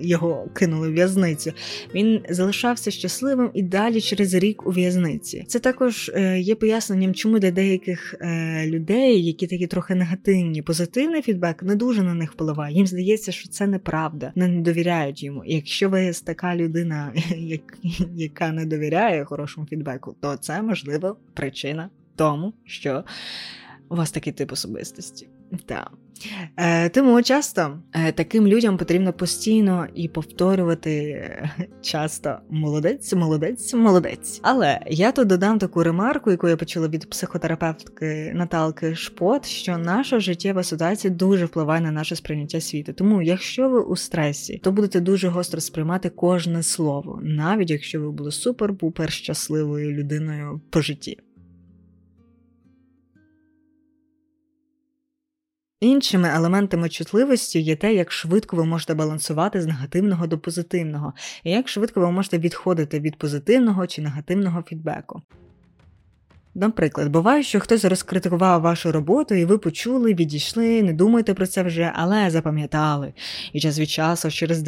його 0.00 0.48
кинули 0.54 0.88
в 0.88 0.92
в'язницю. 0.92 1.52
Він 1.94 2.20
залишався 2.30 2.90
щасливим 2.90 3.50
і 3.54 3.62
далі 3.62 4.00
через 4.00 4.34
рік 4.34 4.66
у 4.66 4.70
в'язниці. 4.70 5.44
Це 5.48 5.58
також 5.58 6.10
е, 6.14 6.40
є 6.40 6.54
поясненням, 6.54 7.14
чому 7.14 7.38
для 7.38 7.50
деяких 7.50 8.14
е, 8.20 8.66
людей, 8.66 9.24
які 9.24 9.46
такі 9.46 9.66
трохи 9.66 9.94
негативні, 9.94 10.62
позитивний 10.62 11.22
фідбек 11.22 11.62
не 11.62 11.76
дуже 11.76 12.02
на 12.02 12.14
них 12.14 12.32
впливає. 12.32 12.74
Їм 12.74 12.86
здається, 12.86 13.32
що 13.32 13.48
це 13.48 13.66
неправда, 13.66 14.32
не 14.34 14.48
довіряють 14.48 15.22
йому. 15.22 15.44
І 15.44 15.54
якщо 15.54 15.88
ви 15.88 16.12
така 16.24 16.56
людина, 16.56 17.12
яка 18.16 18.52
не 18.52 18.66
довіряє 18.66 19.24
хорошому 19.24 19.66
фідбеку, 19.66 20.16
то 20.20 20.36
це 20.36 20.62
можливо 20.62 21.16
причина 21.34 21.90
тому, 22.16 22.52
що 22.64 23.04
у 23.88 23.96
вас 23.96 24.10
такий 24.10 24.32
тип 24.32 24.52
особистості. 24.52 25.28
Так. 25.66 25.92
Е, 26.56 26.88
Тому 26.88 27.22
часто 27.22 27.78
е, 27.92 28.12
таким 28.12 28.46
людям 28.46 28.76
потрібно 28.76 29.12
постійно 29.12 29.86
і 29.94 30.08
повторювати 30.08 31.00
е, 31.00 31.50
часто 31.82 32.38
молодець, 32.50 33.12
молодець, 33.12 33.74
молодець. 33.74 34.40
Але 34.42 34.80
я 34.86 35.12
тут 35.12 35.28
додам 35.28 35.58
таку 35.58 35.82
ремарку, 35.82 36.30
яку 36.30 36.48
я 36.48 36.56
почула 36.56 36.88
від 36.88 37.10
психотерапевтки 37.10 38.32
Наталки 38.34 38.94
Шпот, 38.94 39.46
що 39.46 39.78
наша 39.78 40.20
життєва 40.20 40.62
ситуація 40.62 41.14
дуже 41.14 41.44
впливає 41.44 41.80
на 41.80 41.90
наше 41.90 42.16
сприйняття 42.16 42.60
світу. 42.60 42.92
Тому, 42.92 43.22
якщо 43.22 43.68
ви 43.68 43.80
у 43.80 43.96
стресі, 43.96 44.60
то 44.64 44.72
будете 44.72 45.00
дуже 45.00 45.28
гостро 45.28 45.60
сприймати 45.60 46.08
кожне 46.10 46.62
слово, 46.62 47.20
навіть 47.22 47.70
якщо 47.70 48.00
ви 48.00 48.10
були 48.10 48.30
супер-пупер 48.30 49.10
щасливою 49.10 49.92
людиною 49.92 50.60
по 50.70 50.80
житті. 50.80 51.18
Іншими 55.80 56.28
елементами 56.28 56.88
чутливості 56.88 57.60
є 57.60 57.76
те, 57.76 57.94
як 57.94 58.12
швидко 58.12 58.56
ви 58.56 58.64
можете 58.64 58.94
балансувати 58.94 59.62
з 59.62 59.66
негативного 59.66 60.26
до 60.26 60.38
позитивного, 60.38 61.12
і 61.44 61.50
як 61.50 61.68
швидко 61.68 62.00
ви 62.00 62.10
можете 62.10 62.38
відходити 62.38 63.00
від 63.00 63.16
позитивного 63.16 63.86
чи 63.86 64.02
негативного 64.02 64.62
фідбеку. 64.62 65.22
Наприклад, 66.60 67.08
буває, 67.08 67.42
що 67.42 67.60
хтось 67.60 67.84
розкритикував 67.84 68.60
вашу 68.60 68.92
роботу, 68.92 69.34
і 69.34 69.44
ви 69.44 69.58
почули, 69.58 70.14
відійшли, 70.14 70.82
не 70.82 70.92
думайте 70.92 71.34
про 71.34 71.46
це 71.46 71.62
вже, 71.62 71.92
але 71.94 72.30
запам'ятали. 72.30 73.12
І 73.52 73.60
час 73.60 73.78
від 73.78 73.90
часу, 73.90 74.30
через 74.30 74.62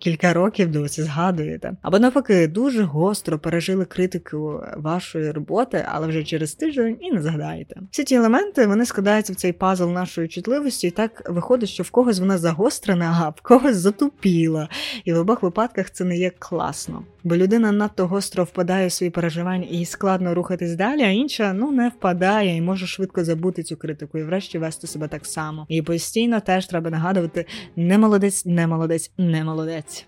кілька 0.00 0.32
років 0.32 0.70
досі 0.70 1.02
згадуєте. 1.02 1.72
Або 1.82 1.98
навпаки, 1.98 2.46
дуже 2.46 2.82
гостро 2.82 3.38
пережили 3.38 3.84
критику 3.84 4.60
вашої 4.76 5.30
роботи, 5.30 5.84
але 5.92 6.06
вже 6.06 6.24
через 6.24 6.54
тиждень 6.54 6.96
і 7.00 7.12
не 7.12 7.22
згадаєте. 7.22 7.76
Всі 7.90 8.04
ті 8.04 8.14
елементи 8.14 8.66
вони 8.66 8.86
складаються 8.86 9.32
в 9.32 9.36
цей 9.36 9.52
пазл 9.52 9.88
нашої 9.88 10.28
чутливості, 10.28 10.86
і 10.86 10.90
так 10.90 11.30
виходить, 11.30 11.68
що 11.68 11.82
в 11.82 11.90
когось 11.90 12.18
вона 12.18 12.38
загострена, 12.38 13.22
а 13.24 13.28
в 13.28 13.40
когось 13.42 13.76
затупіла. 13.76 14.68
І 15.04 15.12
в 15.12 15.18
обох 15.18 15.42
випадках 15.42 15.90
це 15.90 16.04
не 16.04 16.16
є 16.16 16.30
класно. 16.38 17.02
Бо 17.26 17.36
людина 17.36 17.72
надто 17.72 18.06
гостро 18.06 18.44
впадає 18.44 18.86
в 18.86 18.92
свої 18.92 19.10
переживання 19.10 19.66
і 19.70 19.84
складно 19.84 20.34
рухатись 20.34 20.74
далі, 20.74 21.02
а 21.02 21.08
інша 21.08 21.52
ну 21.52 21.72
не 21.72 21.88
впадає 21.88 22.56
і 22.56 22.60
може 22.60 22.86
швидко 22.86 23.24
забути 23.24 23.62
цю 23.62 23.76
критику 23.76 24.18
і 24.18 24.22
врешті 24.22 24.58
вести 24.58 24.86
себе 24.86 25.08
так 25.08 25.26
само. 25.26 25.66
І 25.68 25.82
постійно 25.82 26.40
теж 26.40 26.66
треба 26.66 26.90
нагадувати 26.90 27.46
не 27.76 27.98
молодець, 27.98 28.44
не 28.44 28.66
молодець, 28.66 29.10
не 29.18 29.44
молодець. 29.44 30.06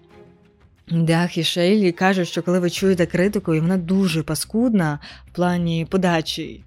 Дах 0.90 1.38
і 1.38 1.44
Шейлі 1.44 1.92
каже, 1.92 2.24
що 2.24 2.42
коли 2.42 2.58
ви 2.58 2.70
чуєте 2.70 3.06
критику, 3.06 3.54
і 3.54 3.60
вона 3.60 3.76
дуже 3.76 4.22
паскудна 4.22 4.98
в 5.26 5.34
плані 5.34 5.86
подачі. 5.90 6.64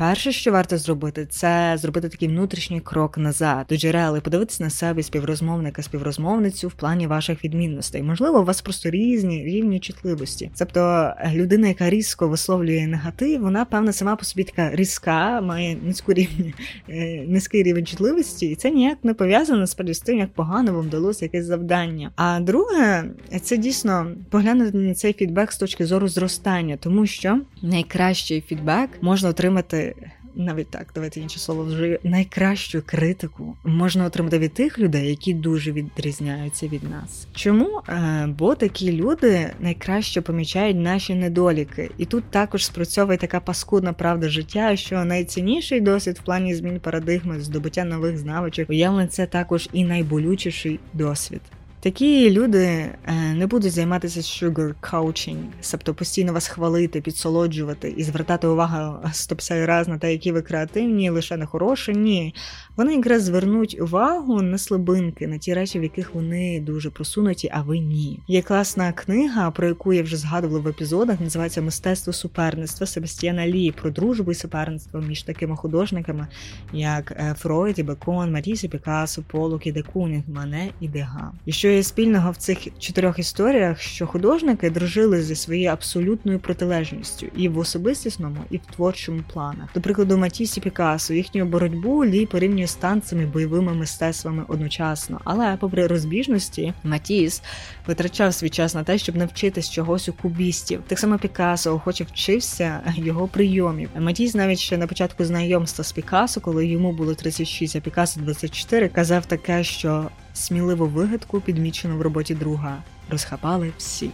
Перше, 0.00 0.32
що 0.32 0.52
варто 0.52 0.78
зробити, 0.78 1.26
це 1.26 1.76
зробити 1.78 2.08
такий 2.08 2.28
внутрішній 2.28 2.80
крок 2.80 3.18
назад 3.18 3.66
до 3.68 3.76
джерел 3.76 4.16
і 4.16 4.20
подивитися 4.20 4.64
на 4.64 4.70
себе 4.70 5.02
співрозмовника, 5.02 5.82
співрозмовницю 5.82 6.68
в 6.68 6.72
плані 6.72 7.06
ваших 7.06 7.44
відмінностей. 7.44 8.02
Можливо, 8.02 8.40
у 8.40 8.44
вас 8.44 8.62
просто 8.62 8.90
різні 8.90 9.44
рівні 9.44 9.80
чутливості. 9.80 10.50
Тобто 10.58 11.12
людина, 11.32 11.68
яка 11.68 11.90
різко 11.90 12.28
висловлює 12.28 12.86
негатив, 12.86 13.40
вона 13.40 13.64
певна 13.64 13.92
сама 13.92 14.16
по 14.16 14.24
собі 14.24 14.44
така 14.44 14.70
різка, 14.76 15.40
має 15.40 15.76
низьку 15.82 16.12
рівні, 16.12 16.54
е, 16.88 17.24
низький 17.28 17.62
рівень 17.62 17.86
чутливості, 17.86 18.46
і 18.46 18.54
це 18.54 18.70
ніяк 18.70 18.98
не 19.02 19.14
пов'язано 19.14 19.66
з 19.66 19.74
тим, 20.04 20.18
як 20.18 20.32
погано 20.32 20.72
вам 20.72 20.82
вдалося 20.82 21.24
якесь 21.24 21.44
завдання. 21.44 22.10
А 22.16 22.40
друге, 22.40 23.04
це 23.42 23.56
дійсно 23.56 24.06
поглянути 24.30 24.78
на 24.78 24.94
цей 24.94 25.12
фідбек 25.12 25.52
з 25.52 25.58
точки 25.58 25.86
зору 25.86 26.08
зростання, 26.08 26.76
тому 26.76 27.06
що 27.06 27.40
найкращий 27.62 28.40
фідбек 28.40 28.90
можна 29.00 29.28
отримати 29.28 29.89
навіть 30.34 30.70
так, 30.70 30.86
давайте 30.94 31.20
інше 31.20 31.38
слово 31.38 31.64
вже 31.64 31.98
найкращу 32.04 32.82
критику 32.86 33.56
можна 33.64 34.04
отримати 34.04 34.38
від 34.38 34.54
тих 34.54 34.78
людей, 34.78 35.08
які 35.08 35.34
дуже 35.34 35.72
відрізняються 35.72 36.68
від 36.68 36.90
нас. 36.90 37.26
Чому? 37.34 37.82
Е, 37.88 38.28
бо 38.38 38.54
такі 38.54 38.92
люди 38.92 39.50
найкраще 39.60 40.20
помічають 40.20 40.76
наші 40.76 41.14
недоліки, 41.14 41.90
і 41.98 42.04
тут 42.04 42.24
також 42.30 42.64
спрацьовує 42.64 43.18
така 43.18 43.40
паскудна 43.40 43.92
правда 43.92 44.28
життя, 44.28 44.76
що 44.76 45.04
найцінніший 45.04 45.80
досвід 45.80 46.18
в 46.18 46.24
плані 46.24 46.54
змін 46.54 46.80
парадигми, 46.80 47.40
здобуття 47.40 47.84
нових 47.84 48.18
знавичок, 48.18 48.70
уявлено, 48.70 49.08
це 49.08 49.26
також 49.26 49.68
і 49.72 49.84
найболючіший 49.84 50.80
досвід. 50.92 51.40
Такі 51.82 52.30
люди 52.30 52.64
е, 52.66 53.34
не 53.34 53.46
будуть 53.46 53.72
займатися 53.72 54.20
sugar 54.20 54.74
coaching, 54.82 55.42
тобто 55.70 55.94
постійно 55.94 56.32
вас 56.32 56.48
хвалити, 56.48 57.00
підсолоджувати 57.00 57.94
і 57.96 58.02
звертати 58.02 58.46
увагу 58.46 58.98
150 59.12 59.66
раз 59.66 59.88
на 59.88 59.98
те, 59.98 60.12
які 60.12 60.32
ви 60.32 60.42
креативні, 60.42 61.10
лише 61.10 61.36
на 61.36 61.46
хороші. 61.46 61.92
Ні. 61.92 62.34
Вони 62.76 62.94
якраз 62.94 63.22
звернуть 63.22 63.80
увагу 63.80 64.42
на 64.42 64.58
слабинки, 64.58 65.26
на 65.26 65.38
ті 65.38 65.54
речі, 65.54 65.78
в 65.78 65.82
яких 65.82 66.14
вони 66.14 66.60
дуже 66.60 66.90
просунуті, 66.90 67.50
а 67.52 67.62
ви 67.62 67.78
ні. 67.78 68.20
Є 68.28 68.42
класна 68.42 68.92
книга, 68.92 69.50
про 69.50 69.66
яку 69.66 69.92
я 69.92 70.02
вже 70.02 70.16
згадувала 70.16 70.60
в 70.60 70.68
епізодах, 70.68 71.20
називається 71.20 71.62
Мистецтво 71.62 72.12
суперництва 72.12 72.86
Себастьяна 72.86 73.46
Смі 73.46 73.70
про 73.70 73.90
дружбу 73.90 74.30
і 74.30 74.34
суперництво 74.34 75.00
між 75.00 75.22
такими 75.22 75.56
художниками, 75.56 76.26
як 76.72 77.12
е, 77.12 77.34
Фройд 77.38 77.78
і 77.78 77.82
Бекон, 77.82 78.32
Матісс 78.32 78.63
і 78.63 78.68
Пікассо, 78.68 79.22
Полок 79.22 79.66
і 79.66 79.72
Де 79.72 79.83
Кунінг, 79.83 80.22
Мане 80.28 80.68
і 80.80 80.88
Дега. 80.88 81.32
І 81.46 81.52
що 81.52 81.69
є 81.70 81.82
спільного 81.82 82.30
в 82.30 82.36
цих 82.36 82.58
чотирьох 82.78 83.18
історіях, 83.18 83.80
що 83.80 84.06
художники 84.06 84.70
дружили 84.70 85.22
зі 85.22 85.34
своєю 85.34 85.70
абсолютною 85.70 86.38
протилежністю 86.38 87.26
і 87.36 87.48
в 87.48 87.58
особистісному, 87.58 88.36
і 88.50 88.56
в 88.56 88.60
творчому 88.74 89.20
планах. 89.32 89.68
До 89.74 89.80
прикладу, 89.80 90.18
Матісс 90.18 90.56
і 90.56 90.60
Пікассо, 90.60 91.14
їхню 91.14 91.44
боротьбу 91.46 92.04
Лі 92.04 92.26
порівнює 92.26 92.66
з 92.66 92.74
танцями 92.74 93.26
бойовими 93.26 93.74
мистецтвами 93.74 94.44
одночасно. 94.48 95.20
Але, 95.24 95.56
попри 95.60 95.86
розбіжності, 95.86 96.72
Матіс 96.84 97.42
витрачав 97.90 98.34
свій 98.34 98.50
час 98.50 98.74
на 98.74 98.84
те, 98.84 98.98
щоб 98.98 99.16
навчитись 99.16 99.70
чогось 99.70 100.08
у 100.08 100.12
кубістів. 100.12 100.82
Так 100.86 100.98
само 100.98 101.18
Пікассо 101.18 101.74
охоче 101.74 102.04
вчився 102.04 102.80
його 102.96 103.28
прийомів. 103.28 103.90
Матіс 103.98 104.34
навіть 104.34 104.58
ще 104.58 104.76
на 104.76 104.86
початку 104.86 105.24
знайомства 105.24 105.84
з 105.84 105.92
Пікассо, 105.92 106.40
коли 106.40 106.66
йому 106.66 106.92
було 106.92 107.14
36, 107.14 107.76
а 107.76 107.80
Пікассо 107.80 108.20
24, 108.20 108.88
казав 108.88 109.26
таке, 109.26 109.64
що 109.64 110.10
сміливу 110.34 110.86
вигадку 110.86 111.40
підмічено 111.40 111.96
в 111.96 112.02
роботі 112.02 112.34
друга. 112.34 112.82
Розхапали 113.10 113.72
всі. 113.78 114.10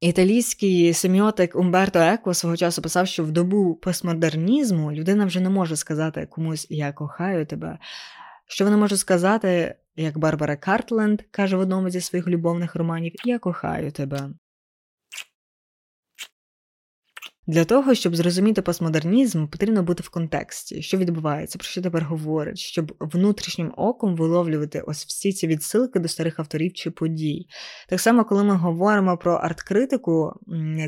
Італійський 0.00 0.94
семіотик 0.94 1.56
Умберто 1.56 1.98
Еко 1.98 2.34
свого 2.34 2.56
часу 2.56 2.82
писав, 2.82 3.06
що 3.06 3.24
в 3.24 3.30
добу 3.30 3.74
постмодернізму 3.74 4.92
людина 4.92 5.26
вже 5.26 5.40
не 5.40 5.50
може 5.50 5.76
сказати 5.76 6.26
комусь 6.30 6.66
Я 6.70 6.92
кохаю 6.92 7.46
тебе. 7.46 7.78
Що 8.46 8.64
вона 8.64 8.76
може 8.76 8.96
сказати, 8.96 9.74
як 9.96 10.18
Барбара 10.18 10.56
Картленд 10.56 11.22
каже 11.30 11.56
в 11.56 11.60
одному 11.60 11.90
зі 11.90 12.00
своїх 12.00 12.28
любовних 12.28 12.76
романів 12.76 13.12
Я 13.24 13.38
кохаю 13.38 13.92
тебе. 13.92 14.30
Для 17.46 17.64
того, 17.64 17.94
щоб 17.94 18.16
зрозуміти 18.16 18.62
постмодернізм, 18.62 19.46
потрібно 19.46 19.82
бути 19.82 20.02
в 20.02 20.08
контексті, 20.08 20.82
що 20.82 20.98
відбувається, 20.98 21.58
про 21.58 21.66
що 21.66 21.82
тепер 21.82 22.04
говорять, 22.04 22.58
щоб 22.58 22.96
внутрішнім 23.00 23.72
оком 23.76 24.16
виловлювати 24.16 24.80
ось 24.80 25.06
всі 25.06 25.32
ці 25.32 25.46
відсилки 25.46 25.98
до 25.98 26.08
старих 26.08 26.38
авторів 26.38 26.72
чи 26.72 26.90
подій. 26.90 27.46
Так 27.88 28.00
само, 28.00 28.24
коли 28.24 28.44
ми 28.44 28.54
говоримо 28.54 29.16
про 29.16 29.34
арт-критику, 29.34 30.32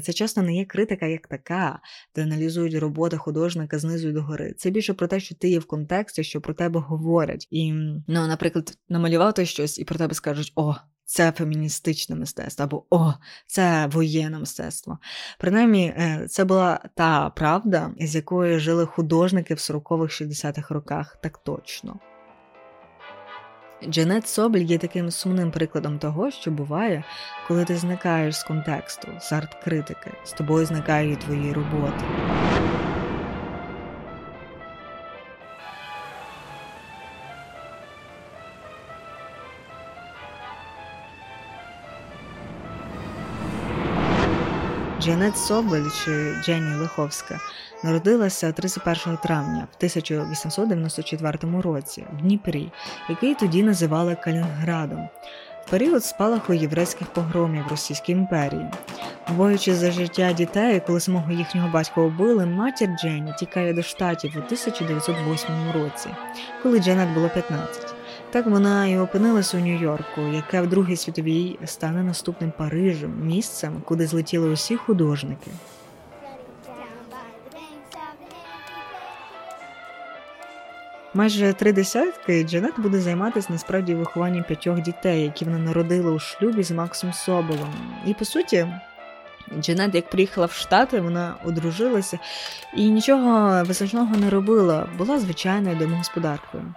це 0.02 0.12
часто 0.12 0.42
не 0.42 0.56
є 0.56 0.64
критика 0.64 1.06
як 1.06 1.26
така, 1.26 1.80
де 2.14 2.22
аналізують 2.22 2.74
роботи 2.74 3.16
художника 3.16 3.78
знизу 3.78 4.12
до 4.12 4.22
гори. 4.22 4.54
Це 4.58 4.70
більше 4.70 4.94
про 4.94 5.06
те, 5.06 5.20
що 5.20 5.34
ти 5.34 5.48
є 5.48 5.58
в 5.58 5.66
контексті, 5.66 6.24
що 6.24 6.40
про 6.40 6.54
тебе 6.54 6.80
говорять. 6.80 7.48
І, 7.50 7.72
ну, 8.08 8.26
наприклад, 8.26 8.78
намалював 8.88 9.34
ти 9.34 9.46
щось, 9.46 9.78
і 9.78 9.84
про 9.84 9.98
тебе 9.98 10.14
скажуть: 10.14 10.52
о, 10.54 10.74
це 11.06 11.32
феміністичне 11.32 12.16
мистецтво, 12.16 12.64
або 12.64 12.84
О, 12.90 13.14
це 13.46 13.86
воєнне 13.86 14.38
мистецтво. 14.38 14.98
Принаймні, 15.38 15.86
е, 15.86 16.26
це 16.30 16.44
була 16.44 16.80
та 16.94 17.30
правда, 17.30 17.90
з 18.00 18.14
якою 18.14 18.60
жили 18.60 18.86
художники 18.86 19.54
в 19.54 19.58
40-х 19.58 20.22
60-х 20.22 20.74
роках, 20.74 21.18
так 21.22 21.38
точно. 21.38 22.00
Джанет 23.88 24.28
Собель 24.28 24.60
є 24.62 24.78
таким 24.78 25.10
сумним 25.10 25.50
прикладом 25.50 25.98
того, 25.98 26.30
що 26.30 26.50
буває, 26.50 27.04
коли 27.48 27.64
ти 27.64 27.76
зникаєш 27.76 28.36
з 28.36 28.44
контексту, 28.44 29.08
з 29.20 29.32
арт-критики, 29.32 30.12
з 30.24 30.32
тобою 30.32 30.66
зникають 30.66 31.20
твої 31.20 31.52
роботи. 31.52 32.04
Джанет 45.06 45.38
Собель 45.38 45.90
чи 46.04 46.34
Дженні 46.44 46.74
Лиховська 46.74 47.40
народилася 47.84 48.52
31 48.52 49.16
травня 49.16 49.66
в 49.72 49.76
1894 49.76 51.38
році 51.60 52.04
в 52.12 52.22
Дніпрі, 52.22 52.72
який 53.08 53.34
тоді 53.34 53.62
називали 53.62 54.16
Калінградом. 54.24 55.08
Період 55.70 56.04
спалаху 56.04 56.54
єврейських 56.54 57.08
погромів 57.08 57.64
Російській 57.70 58.12
імперії. 58.12 58.66
Боючи 59.28 59.74
за 59.74 59.90
життя 59.90 60.32
дітей, 60.32 60.82
коли 60.86 61.00
самого 61.00 61.32
їхнього 61.32 61.68
батька 61.68 62.00
убили, 62.00 62.46
матір 62.46 62.88
Дженні 63.00 63.34
тікає 63.38 63.72
до 63.72 63.82
штатів 63.82 64.32
у 64.36 64.38
1908 64.38 65.48
році, 65.74 66.08
коли 66.62 66.80
Джанет 66.80 67.08
було 67.08 67.28
15. 67.28 67.95
Так 68.36 68.46
вона 68.46 68.86
і 68.86 68.98
опинилася 68.98 69.56
у 69.56 69.60
Нью-Йорку, 69.60 70.20
яке 70.20 70.60
в 70.60 70.66
Другій 70.66 70.96
світовій 70.96 71.58
стане 71.64 72.02
наступним 72.02 72.52
Парижем, 72.58 73.26
місцем, 73.26 73.82
куди 73.84 74.06
злетіли 74.06 74.50
усі 74.50 74.76
художники. 74.76 75.50
Майже 81.14 81.52
три 81.52 81.72
десятки 81.72 82.44
Джанет 82.44 82.80
буде 82.80 83.00
займатися 83.00 83.48
насправді 83.50 83.94
вихованням 83.94 84.44
п'ятьох 84.44 84.80
дітей, 84.80 85.22
які 85.22 85.44
вона 85.44 85.58
народила 85.58 86.10
у 86.10 86.18
шлюбі 86.18 86.62
з 86.62 86.70
Максом 86.70 87.12
Соболом. 87.12 87.74
І 88.06 88.14
по 88.14 88.24
суті, 88.24 88.66
Джанет, 89.60 89.94
як 89.94 90.10
приїхала 90.10 90.46
в 90.46 90.52
Штати, 90.52 91.00
вона 91.00 91.34
одружилася 91.44 92.18
і 92.76 92.90
нічого 92.90 93.62
визначного 93.64 94.16
не 94.16 94.30
робила, 94.30 94.88
була 94.98 95.18
звичайною 95.18 95.76
домогосподаркою. 95.76 96.74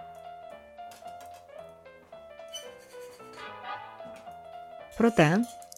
Проте 4.99 5.37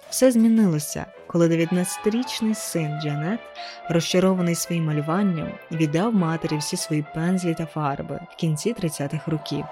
все 0.10 0.32
змінилося, 0.32 1.06
коли 1.28 1.48
19-річний 1.48 2.56
син 2.56 3.02
Джанет, 3.02 3.40
розчарований 3.90 4.56
своїм 4.56 4.86
малюванням, 4.86 5.52
віддав 5.72 6.14
матері 6.14 6.58
всі 6.58 6.78
свої 6.78 7.06
пензлі 7.16 7.54
та 7.54 7.66
фарби 7.66 8.20
в 8.32 8.36
кінці 8.36 8.74
30-х 8.74 9.32
років. 9.32 9.66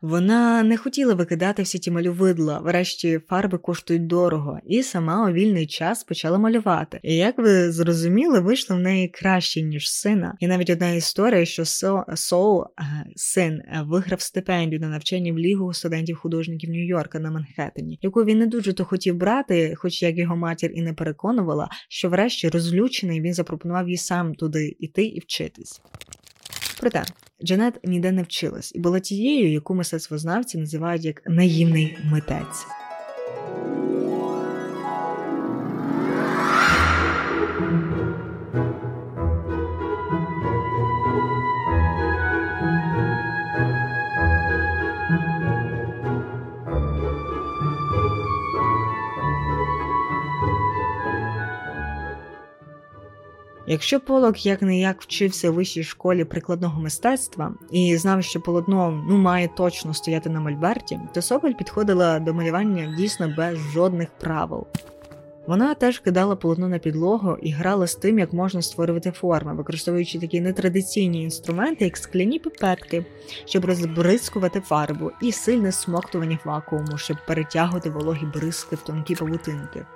Вона 0.00 0.62
не 0.62 0.76
хотіла 0.76 1.14
викидати 1.14 1.62
всі 1.62 1.78
ті 1.78 1.90
малювидла, 1.90 2.58
врешті 2.58 3.20
фарби 3.28 3.58
коштують 3.58 4.06
дорого, 4.06 4.58
і 4.66 4.82
сама 4.82 5.30
у 5.30 5.32
вільний 5.32 5.66
час 5.66 6.04
почала 6.04 6.38
малювати. 6.38 7.00
І 7.02 7.16
як 7.16 7.38
ви 7.38 7.72
зрозуміли, 7.72 8.40
вийшло 8.40 8.76
в 8.76 8.80
неї 8.80 9.08
краще, 9.08 9.62
ніж 9.62 9.90
сина. 9.90 10.36
І 10.40 10.46
навіть 10.46 10.70
одна 10.70 10.90
історія, 10.90 11.44
що 11.44 11.64
Соул, 12.16 12.62
е, 12.62 12.84
син, 13.16 13.52
е, 13.52 13.84
виграв 13.86 14.20
стипендію 14.20 14.80
на 14.80 14.88
навчання 14.88 15.32
в 15.32 15.38
Лігу 15.38 15.72
студентів-художників 15.72 16.70
Нью-Йорка 16.70 17.18
на 17.18 17.30
Манхеттені, 17.30 17.98
яку 18.02 18.24
він 18.24 18.38
не 18.38 18.46
дуже 18.46 18.72
то 18.72 18.84
хотів 18.84 19.16
брати, 19.16 19.74
хоч 19.76 20.02
як 20.02 20.18
його 20.18 20.36
матір 20.36 20.70
і 20.74 20.82
не 20.82 20.92
переконувала, 20.92 21.68
що 21.88 22.08
врешті 22.08 22.48
розлючений 22.48 23.20
він 23.20 23.34
запропонував 23.34 23.88
їй 23.88 23.96
сам 23.96 24.34
туди 24.34 24.76
іти 24.78 25.04
і 25.04 25.20
вчитись. 25.20 25.80
Проте 26.80 27.04
Джанет 27.44 27.80
ніде 27.84 28.12
не 28.12 28.22
вчилась 28.22 28.72
і 28.74 28.78
була 28.78 29.00
тією, 29.00 29.52
яку 29.52 29.74
мистецтвознавці 29.74 30.58
називають 30.58 31.04
як 31.04 31.22
наївний 31.26 31.98
митець. 32.04 32.66
Якщо 53.70 54.00
Полок 54.00 54.46
як 54.46 54.62
не 54.62 54.80
як 54.80 55.02
вчився 55.02 55.50
в 55.50 55.54
вищій 55.54 55.84
школі 55.84 56.24
прикладного 56.24 56.80
мистецтва 56.80 57.54
і 57.70 57.96
знав, 57.96 58.24
що 58.24 58.40
полотно 58.40 59.04
ну 59.08 59.18
має 59.18 59.48
точно 59.48 59.94
стояти 59.94 60.30
на 60.30 60.40
мольберті, 60.40 61.00
то 61.14 61.22
Соболь 61.22 61.52
підходила 61.52 62.18
до 62.18 62.34
малювання 62.34 62.94
дійсно 62.96 63.34
без 63.36 63.58
жодних 63.58 64.08
правил. 64.20 64.66
Вона 65.46 65.74
теж 65.74 65.98
кидала 65.98 66.36
полотно 66.36 66.68
на 66.68 66.78
підлогу 66.78 67.36
і 67.42 67.50
грала 67.50 67.86
з 67.86 67.94
тим, 67.94 68.18
як 68.18 68.32
можна 68.32 68.62
створювати 68.62 69.10
форми, 69.10 69.54
використовуючи 69.54 70.18
такі 70.18 70.40
нетрадиційні 70.40 71.22
інструменти, 71.22 71.84
як 71.84 71.96
скляні 71.96 72.38
пипетки, 72.38 73.04
щоб 73.44 73.64
розбризкувати 73.64 74.60
фарбу, 74.60 75.10
і 75.22 75.32
сильне 75.32 75.72
смоктування 75.72 76.38
вакууму, 76.44 76.98
щоб 76.98 77.16
перетягувати 77.26 77.90
вологі 77.90 78.26
бризки 78.34 78.76
в 78.76 78.82
тонкі 78.82 79.14
павутинки 79.14 79.86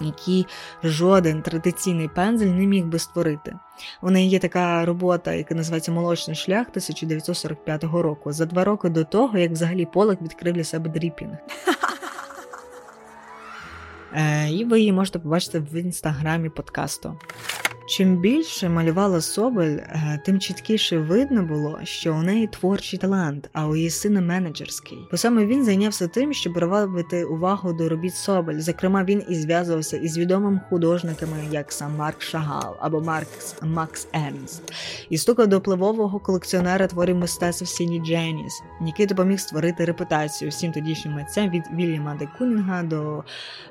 які 0.00 0.46
жоден 0.84 1.42
традиційний 1.42 2.08
пензель 2.08 2.46
не 2.46 2.66
міг 2.66 2.84
би 2.84 2.98
створити. 2.98 3.56
У 4.02 4.10
неї 4.10 4.30
є 4.30 4.38
така 4.38 4.84
робота, 4.84 5.32
яка 5.32 5.54
називається 5.54 5.92
Молочний 5.92 6.36
шлях 6.36 6.66
1945 6.68 7.84
року, 7.84 8.32
за 8.32 8.46
два 8.46 8.64
роки 8.64 8.88
до 8.88 9.04
того, 9.04 9.38
як 9.38 9.52
взагалі 9.52 9.86
Полок 9.86 10.22
відкрив 10.22 10.54
для 10.54 10.64
себе 10.64 10.90
дріпінг. 10.90 11.36
Е, 14.14 14.48
І 14.50 14.64
ви 14.64 14.78
її 14.78 14.92
можете 14.92 15.18
побачити 15.18 15.58
в 15.58 15.74
інстаграмі 15.74 16.48
подкасту. 16.48 17.18
Чим 17.90 18.16
більше 18.16 18.68
малювала 18.68 19.20
Собель, 19.20 19.76
е, 19.76 20.20
тим 20.24 20.40
чіткіше 20.40 20.98
видно 20.98 21.42
було, 21.42 21.80
що 21.84 22.14
у 22.14 22.22
неї 22.22 22.46
творчий 22.46 22.98
талант, 22.98 23.50
а 23.52 23.66
у 23.66 23.76
її 23.76 23.90
сина 23.90 24.20
менеджерський. 24.20 24.98
Бо 25.10 25.16
саме 25.16 25.46
він 25.46 25.64
зайнявся 25.64 26.08
тим, 26.08 26.32
щоб 26.32 26.54
привабити 26.54 27.24
увагу 27.24 27.72
до 27.72 27.88
робіт 27.88 28.14
Собель. 28.14 28.58
Зокрема, 28.58 29.04
він 29.04 29.22
і 29.28 29.34
зв'язувався 29.34 29.96
із 29.96 30.18
відомими 30.18 30.60
художниками, 30.68 31.36
як 31.50 31.72
сам 31.72 31.96
Марк 31.96 32.22
Шагал 32.22 32.76
або 32.80 33.00
Маркс 33.00 33.56
Макс 33.62 34.08
Ернст, 34.12 34.62
і 35.08 35.18
стукав 35.18 35.46
до 35.46 35.58
впливового 35.58 36.20
колекціонера 36.20 36.86
творів 36.86 37.16
мистецтва 37.16 37.66
Сіні 37.66 38.00
Дженіс, 38.00 38.62
який 38.86 39.06
допоміг 39.06 39.40
створити 39.40 39.84
репутацію 39.84 40.50
всім 40.50 40.72
тодішнім 40.72 41.14
митцям 41.14 41.50
від 41.50 41.62
Вільяма 41.74 42.16
де 42.18 42.28
Кунінга 42.38 42.82
до 42.82 43.24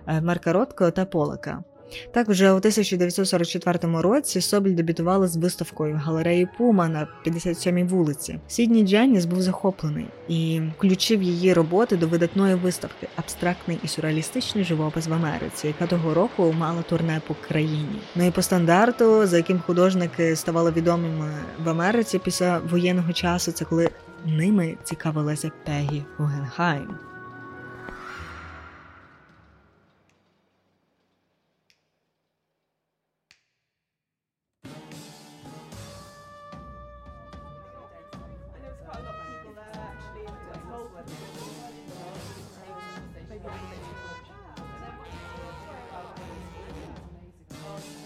е, 0.07 0.21
Марка 0.21 0.53
Ротко 0.53 0.91
та 0.91 1.05
Полака. 1.05 1.63
Так, 2.11 2.27
вже 2.27 2.51
у 2.51 2.55
1944 2.55 3.79
році 4.01 4.41
Собіль 4.41 4.75
дебютувала 4.75 5.27
з 5.27 5.37
виставкою 5.37 6.01
галереї 6.03 6.47
Пума 6.57 6.87
на 6.87 7.07
57-й 7.25 7.83
вулиці. 7.83 8.39
Сідні 8.47 8.83
Дженіс 8.83 9.25
був 9.25 9.41
захоплений 9.41 10.05
і 10.27 10.61
включив 10.77 11.23
її 11.23 11.53
роботи 11.53 11.97
до 11.97 12.07
видатної 12.07 12.55
виставки 12.55 13.07
Абстрактний 13.15 13.79
і 13.83 13.87
сюрреалістичний 13.87 14.63
живопис 14.63 15.07
в 15.07 15.13
Америці, 15.13 15.67
яка 15.67 15.87
того 15.87 16.13
року 16.13 16.55
мала 16.57 16.81
турне 16.81 17.21
по 17.27 17.35
країні. 17.47 17.99
Ну 18.15 18.27
і 18.27 18.31
по 18.31 18.41
стандарту, 18.41 19.25
за 19.25 19.37
яким 19.37 19.59
художники 19.59 20.35
ставали 20.35 20.71
відомими 20.71 21.31
в 21.63 21.69
Америці 21.69 22.19
після 22.23 22.57
воєнного 22.57 23.13
часу, 23.13 23.51
це 23.51 23.65
коли 23.65 23.89
ними 24.25 24.77
цікавилася 24.83 25.51
Пегі 25.65 26.03
Гугенхайм. 26.17 27.09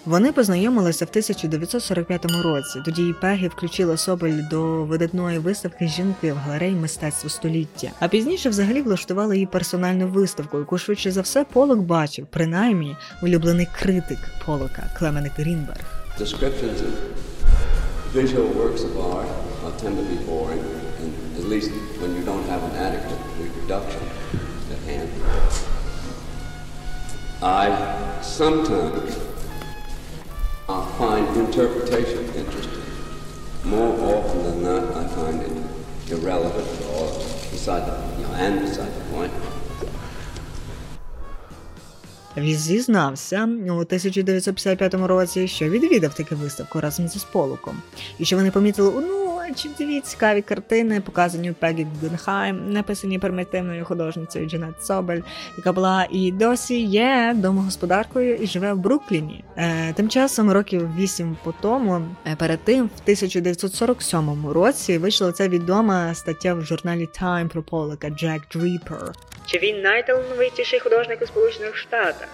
Вони 0.06 0.32
познайомилися 0.32 1.06
в 1.06 1.10
1945 1.10 2.26
році. 2.26 2.82
Тоді 2.86 3.16
Пегі 3.22 3.48
включила 3.48 3.98
Соболь 3.98 4.32
до 4.50 4.62
видатної 4.62 5.40
виставки 5.40 5.88
жінки 5.88 6.34
в 6.34 6.36
галереї 6.36 6.76
мистецтво 6.76 7.30
століття. 7.30 7.92
А 8.00 8.08
пізніше 8.08 8.50
взагалі 8.50 8.82
влаштували 8.82 9.36
її 9.36 9.46
персональну 9.46 10.08
виставку, 10.08 10.60
яку 10.60 10.78
швидше 10.78 11.12
за 11.12 11.22
все 11.22 11.44
Полок 11.44 11.80
бачив, 11.80 12.28
принаймні 12.30 12.96
улюблений 13.22 13.68
критик 13.80 14.20
Полока 14.46 14.84
reproduction 23.42 24.06
at 24.74 24.82
hand. 24.88 25.10
I 27.42 27.68
sometimes 28.22 29.23
I 30.70 30.86
find 30.98 31.28
interpretation 31.36 32.24
interesting. 32.36 32.84
More 33.66 33.94
often 34.16 34.44
than 34.44 34.64
that, 34.64 34.84
I 34.96 35.04
find 35.08 35.42
it 35.42 35.52
irrelevant 36.10 36.68
or 36.96 37.08
beside 37.52 37.84
the, 37.86 37.96
you 38.18 38.26
know, 38.26 38.34
and 38.34 38.62
beside 38.62 38.92
the 38.96 39.04
point. 39.14 39.32
Він 42.38 42.58
зізнався 42.58 43.44
у 43.44 43.80
1955 43.80 44.94
році, 44.94 45.48
що 45.48 45.70
відвідав 45.70 46.14
таку 46.14 46.36
виставку 46.36 46.82
разом 46.82 47.08
зі 47.08 47.20
Сполуком, 47.20 47.82
і 48.20 48.26
що 48.26 48.36
вони 48.36 48.52
помітили 48.52 48.94
ну 49.02 49.23
чудові 49.56 50.00
цікаві 50.00 50.42
картини, 50.42 51.02
показані 51.02 51.52
у 51.52 51.54
Пегі 51.54 51.88
Гугенхайм, 52.02 52.74
написані 52.74 53.20
примітивною 53.20 53.86
художницею 53.86 54.50
Джанет 54.50 54.86
Собель, 54.86 55.22
яка 55.58 55.72
була 55.74 56.08
і 56.12 56.32
досі 56.32 56.82
є 56.82 57.34
домогосподаркою 57.36 58.36
і 58.36 58.48
живе 58.48 58.74
в 58.74 58.78
Брукліні. 58.78 59.44
Е, 59.58 59.94
Тим 59.94 60.10
часом, 60.10 60.52
років 60.52 60.90
вісім 60.98 61.38
по 61.44 61.54
тому, 61.62 62.02
е, 62.28 62.36
перед 62.36 62.60
тим, 62.64 62.86
в 62.86 63.02
1947 63.04 64.48
році, 64.52 64.98
вийшла 64.98 65.32
ця 65.32 65.48
відома 65.48 66.14
стаття 66.14 66.54
в 66.54 66.62
журналі 66.62 67.10
Time 67.22 67.48
про 67.48 67.64
Полика 67.64 68.10
Джек 68.10 68.42
Дріпер. 68.54 69.12
Чи 69.46 69.58
він 69.58 69.82
найталановитіший 69.82 70.80
художник 70.80 71.22
у 71.22 71.26
Сполучених 71.26 71.78
Штатах? 71.78 72.28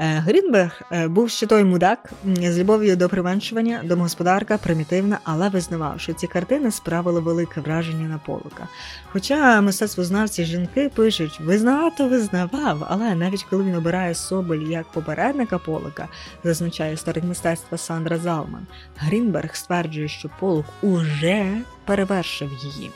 Е, 0.00 0.04
Грінберг 0.04 0.82
е, 0.92 1.08
був 1.08 1.30
ще 1.30 1.46
той 1.46 1.64
мудак 1.64 2.12
з 2.24 2.58
любов'ю 2.58 2.96
до 2.96 3.08
применшування, 3.08 3.80
домогосподарка 3.84 4.58
примітивна, 4.58 5.18
але 5.24 5.48
визнавав, 5.48 6.00
що 6.00 6.12
ці 6.12 6.26
картини 6.26 6.70
справили 6.70 7.20
велике 7.20 7.60
враження 7.60 8.08
на 8.08 8.18
полука. 8.18 8.68
Хоча 9.12 9.60
мистецтвознавці 9.60 10.44
жінки 10.44 10.90
пишуть, 10.94 11.40
визнавато 11.40 12.08
визнавав, 12.08 12.86
але 12.88 13.14
навіть 13.14 13.42
коли 13.42 13.64
він 13.64 13.74
обирає 13.74 14.14
Соболь 14.14 14.58
як 14.58 14.86
попередника 14.86 15.58
полука, 15.58 16.08
зазначає 16.44 16.94
історик 16.94 17.24
мистецтва 17.24 17.78
Сандра 17.78 18.18
Залман, 18.18 18.66
Грінберг 18.96 19.56
стверджує, 19.56 20.08
що 20.08 20.30
полук 20.40 20.66
уже 20.82 21.52
перевершив 21.84 22.50
її. 22.62 22.90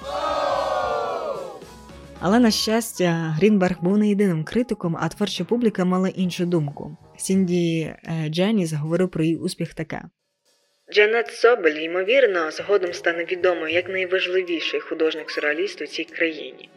Але 2.22 2.38
на 2.38 2.50
щастя, 2.50 3.34
Грінберг 3.36 3.76
був 3.82 3.98
не 3.98 4.08
єдиним 4.08 4.44
критиком, 4.44 4.96
а 5.00 5.08
творча 5.08 5.44
публіка 5.44 5.84
мала 5.84 6.08
іншу 6.08 6.46
думку. 6.46 6.96
Сінді 7.16 7.80
е, 7.80 8.28
Дженіс 8.28 8.72
говорив 8.72 9.10
про 9.10 9.24
її 9.24 9.36
успіх 9.36 9.74
таке. 9.74 10.02
Джанет 10.94 11.28
Собель, 11.28 11.74
ймовірно, 11.74 12.50
згодом 12.50 12.92
стане 12.92 13.24
відомою 13.24 13.74
як 13.74 13.88
найважливіший 13.88 14.80
художник 14.80 15.30
сюрреаліст 15.30 15.82
у 15.82 15.86
цій 15.86 16.04
країні. 16.04 16.68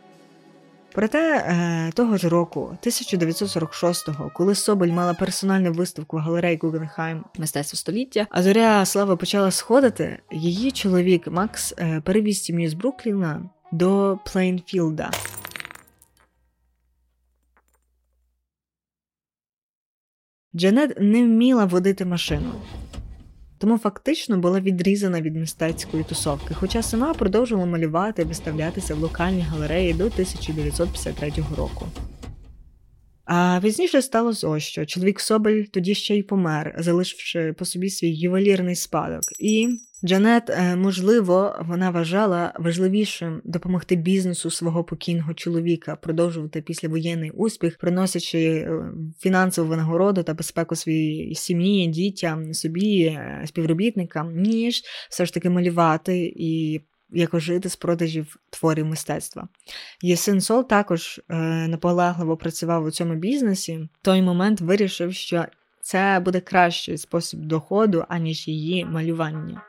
Проте 0.93 1.37
е, 1.37 1.91
того 1.95 2.17
ж 2.17 2.29
року, 2.29 2.77
1946-го, 2.83 4.31
коли 4.35 4.55
Собель 4.55 4.87
мала 4.87 5.13
персональну 5.13 5.71
виставку 5.71 6.17
в 6.17 6.19
галереї 6.19 6.59
Гугенхайм 6.61 7.25
мистецтво 7.37 7.77
століття, 7.77 8.27
а 8.29 8.43
зоря 8.43 8.85
слави 8.85 9.17
почала 9.17 9.51
сходити, 9.51 10.19
її 10.31 10.71
чоловік 10.71 11.27
Макс 11.27 11.73
е, 11.77 12.01
перевіз 12.05 12.43
сім'ю 12.43 12.69
з 12.69 12.73
Брукліна 12.73 13.49
до 13.73 14.19
Плейнфілда. 14.25 15.11
Джанет 20.55 20.99
не 20.99 21.23
вміла 21.23 21.65
водити 21.65 22.05
машину, 22.05 22.53
тому 23.57 23.77
фактично 23.77 24.37
була 24.37 24.59
відрізана 24.59 25.21
від 25.21 25.35
мистецької 25.35 26.03
тусовки, 26.03 26.53
хоча 26.53 26.81
сама 26.81 27.13
продовжувала 27.13 27.67
малювати 27.67 28.21
і 28.21 28.25
виставлятися 28.25 28.95
в 28.95 28.99
локальній 28.99 29.41
галереї 29.41 29.93
до 29.93 30.03
1953 30.03 31.31
року. 31.57 31.87
А 33.25 33.59
пізніше 33.61 34.01
сталося 34.01 34.47
ось 34.47 34.63
що 34.63 34.85
чоловік 34.85 35.19
Собель 35.19 35.63
тоді 35.63 35.95
ще 35.95 36.15
й 36.15 36.23
помер, 36.23 36.75
залишивши 36.77 37.53
по 37.53 37.65
собі 37.65 37.89
свій 37.89 38.13
ювелірний 38.13 38.75
спадок. 38.75 39.21
І 39.39 39.79
Джанет, 40.05 40.49
е, 40.49 40.75
можливо, 40.75 41.55
вона 41.61 41.89
вважала 41.89 42.53
важливішим 42.59 43.41
допомогти 43.43 43.95
бізнесу 43.95 44.51
свого 44.51 44.83
покійного 44.83 45.33
чоловіка, 45.33 45.95
продовжувати 45.95 46.61
післявоєнний 46.61 47.31
успіх, 47.31 47.77
приносячи 47.77 48.39
е, 48.39 48.83
фінансову 49.19 49.69
винагороду 49.69 50.23
та 50.23 50.33
безпеку 50.33 50.75
своїй 50.75 51.35
сім'ї, 51.35 51.87
дітям, 51.87 52.53
собі, 52.53 53.03
е, 53.05 53.43
співробітникам, 53.47 54.35
ніж 54.41 54.83
все 55.09 55.25
ж 55.25 55.33
таки 55.33 55.49
малювати 55.49 56.33
і 56.35 56.81
якось 57.09 57.43
жити 57.43 57.69
з 57.69 57.75
продажів 57.75 58.37
творів 58.49 58.85
мистецтва. 58.85 59.47
Її 60.01 60.15
син 60.15 60.41
Сол 60.41 60.67
також 60.67 61.21
е, 61.29 61.35
наполегливо 61.67 62.37
працював 62.37 62.85
у 62.85 62.91
цьому 62.91 63.15
бізнесі. 63.15 63.77
В 63.77 64.05
той 64.05 64.21
момент 64.21 64.61
вирішив, 64.61 65.13
що 65.13 65.45
це 65.81 66.21
буде 66.25 66.39
кращий 66.39 66.97
спосіб 66.97 67.39
доходу, 67.39 68.05
аніж 68.09 68.47
її 68.47 68.85
малювання. 68.85 69.61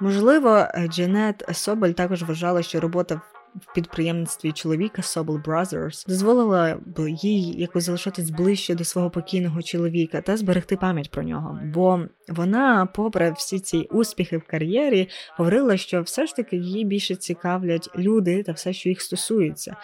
Можливо, 0.00 0.66
Джанет 0.88 1.44
Собель 1.52 1.92
також 1.92 2.22
вважала, 2.22 2.62
що 2.62 2.80
робота 2.80 3.20
в 3.60 3.74
підприємництві 3.74 4.52
чоловіка 4.52 5.02
Sobel 5.02 5.42
Brothers 5.42 6.08
дозволила 6.08 6.78
б 6.86 7.08
їй 7.08 7.60
якось 7.60 7.84
залишатись 7.84 8.30
ближче 8.30 8.74
до 8.74 8.84
свого 8.84 9.10
покійного 9.10 9.62
чоловіка 9.62 10.20
та 10.20 10.36
зберегти 10.36 10.76
пам'ять 10.76 11.10
про 11.10 11.22
нього. 11.22 11.60
Бо 11.64 12.00
вона, 12.28 12.86
попри 12.86 13.32
всі 13.32 13.60
ці 13.60 13.78
успіхи 13.78 14.36
в 14.36 14.42
кар'єрі, 14.46 15.08
говорила, 15.36 15.76
що 15.76 16.02
все 16.02 16.26
ж 16.26 16.36
таки 16.36 16.56
її 16.56 16.84
більше 16.84 17.14
цікавлять 17.14 17.90
люди 17.98 18.42
та 18.42 18.52
все, 18.52 18.72
що 18.72 18.88
їх 18.88 19.02
стосується. 19.02 19.76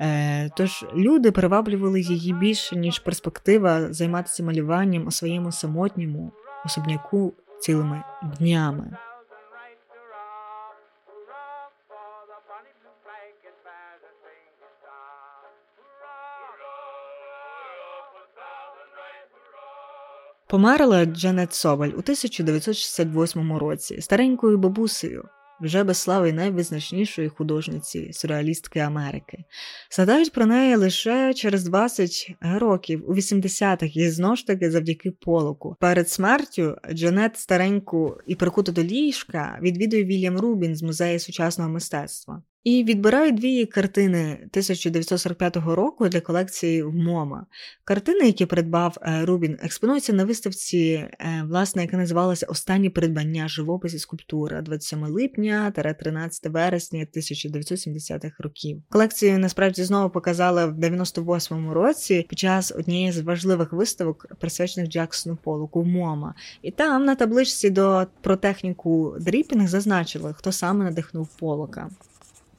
Е, 0.00 0.50
Тож 0.56 0.84
люди 0.94 1.32
приваблювали 1.32 2.00
її 2.00 2.32
більше, 2.32 2.76
ніж 2.76 2.98
перспектива 2.98 3.92
займатися 3.92 4.42
малюванням 4.42 5.06
у 5.06 5.10
своєму 5.10 5.52
самотньому 5.52 6.32
особняку 6.64 7.34
цілими 7.60 8.02
днями. 8.38 8.96
Померла 20.54 21.04
Джанет 21.04 21.54
Собель 21.54 21.88
у 21.88 21.98
1968 21.98 23.56
році 23.56 24.00
старенькою 24.00 24.58
бабусею 24.58 25.28
вже 25.60 25.84
без 25.84 25.98
слави 25.98 26.32
найвизначнішої 26.32 27.28
художниці 27.28 28.12
сюрреалістки 28.12 28.80
Америки. 28.80 29.44
Згадають 29.90 30.32
про 30.32 30.46
неї 30.46 30.76
лише 30.76 31.34
через 31.34 31.64
20 31.64 32.36
років 32.40 33.10
у 33.10 33.14
80-х 33.14 33.96
і 33.96 34.08
знову 34.08 34.36
ж 34.36 34.46
таки 34.46 34.70
завдяки 34.70 35.10
полоку. 35.10 35.76
Перед 35.80 36.10
смертю 36.10 36.76
Джанет 36.92 37.38
стареньку 37.38 38.16
і 38.26 38.34
прикуту 38.34 38.72
до 38.72 38.82
ліжка 38.82 39.58
відвідує 39.62 40.04
Вільям 40.04 40.38
Рубін 40.38 40.76
з 40.76 40.82
музею 40.82 41.18
сучасного 41.18 41.70
мистецтва. 41.70 42.42
І 42.64 42.84
відбирають 42.84 43.34
дві 43.34 43.66
картини 43.66 44.32
1945 44.32 45.56
року 45.56 46.08
для 46.08 46.20
колекції 46.20 46.82
в 46.82 46.94
МОМА. 46.94 47.46
Картини, 47.84 48.26
які 48.26 48.46
придбав 48.46 48.96
е, 49.02 49.24
Рубін, 49.24 49.58
експонуються 49.62 50.12
на 50.12 50.24
виставці, 50.24 50.78
е, 50.78 51.44
власне, 51.48 51.82
яка 51.82 51.96
називалася 51.96 52.46
Останні 52.46 52.90
придбання 52.90 53.48
живопис 53.48 53.94
і 53.94 53.98
скульптура 53.98 54.62
27 54.62 55.04
липня 55.04 55.70
13 55.70 56.46
вересня 56.46 57.06
1970-х 57.16 58.34
років. 58.38 58.82
Колекцію 58.90 59.38
насправді 59.38 59.84
знову 59.84 60.10
показали 60.10 60.66
в 60.66 60.78
98-му 60.78 61.74
році 61.74 62.26
під 62.28 62.38
час 62.38 62.72
однієї 62.72 63.12
з 63.12 63.20
важливих 63.20 63.72
виставок, 63.72 64.26
присвячених 64.40 64.90
Джексону 64.90 65.36
Полоку 65.36 65.82
в 65.82 65.86
МОМА. 65.86 66.34
І 66.62 66.70
там 66.70 67.04
на 67.04 67.14
табличці 67.14 67.70
до 67.70 68.06
про 68.22 68.36
техніку 68.36 69.16
дріпінг 69.20 69.68
зазначили, 69.68 70.34
хто 70.38 70.52
саме 70.52 70.84
надихнув 70.84 71.28
Полока. 71.38 71.90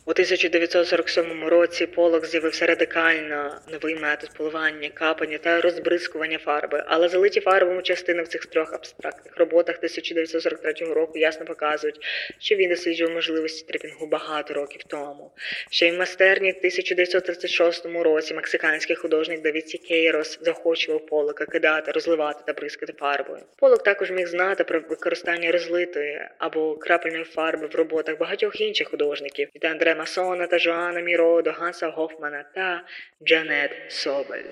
У 0.08 0.12
1947 0.12 1.44
році 1.44 1.86
полок 1.86 2.26
з'явився 2.26 2.66
радикально 2.66 3.62
новий 3.72 3.96
метод 3.96 4.30
поливання, 4.38 4.90
капання 4.90 5.38
та 5.38 5.62
розбризкування 5.62 6.38
фарби, 6.38 6.84
але 6.88 7.10
залиті 7.10 7.40
фарбами 7.40 7.82
частини 7.82 8.24
в 8.24 8.28
цих 8.28 8.46
трьох 8.46 8.74
абстрактних 8.74 9.38
роботах 9.38 9.76
1943 9.76 10.74
року 10.94 11.18
ясно 11.18 11.46
показують, 11.46 11.96
що 12.40 12.56
він 12.56 12.70
досліджував 12.70 13.14
можливості 13.14 13.66
дріпінгу 13.68 14.08
багато 14.08 14.54
років 14.54 14.82
тому. 14.88 15.32
Ще 15.70 15.88
й 15.88 15.92
в 15.92 15.98
майстерні 15.98 16.50
1936 16.50 17.86
році 17.86 18.34
мексиканський 18.34 18.96
художник 18.96 19.42
Давід 19.42 19.70
Сікейрос 19.70 20.40
заохочував 20.42 21.06
полока 21.06 21.46
кидати, 21.46 21.92
розливати 21.92 22.44
та 22.48 22.54
бризкати 22.54 22.94
фарбою. 22.94 23.40
Полок 23.58 23.84
також 23.84 24.12
міг 24.12 24.28
знати 24.28 24.64
про 24.64 24.80
використання 24.80 25.52
розлитої 25.52 26.22
або 26.38 26.78
крапельної 26.78 27.24
фарби 27.24 27.68
в 27.68 27.76
роботах 27.76 28.18
багатьох 28.18 28.62
інших 28.62 28.88
художників 28.88 29.50
від 29.56 29.66
Андре 29.66 29.95
Масона 29.96 30.48
та 30.48 30.60
Жоана 30.60 31.02
Міро 31.02 31.42
до 31.42 31.52
Ганса 31.52 31.90
Гофмана 31.90 32.46
та 32.56 32.84
Джанет 33.28 33.72
Собель. 33.90 34.46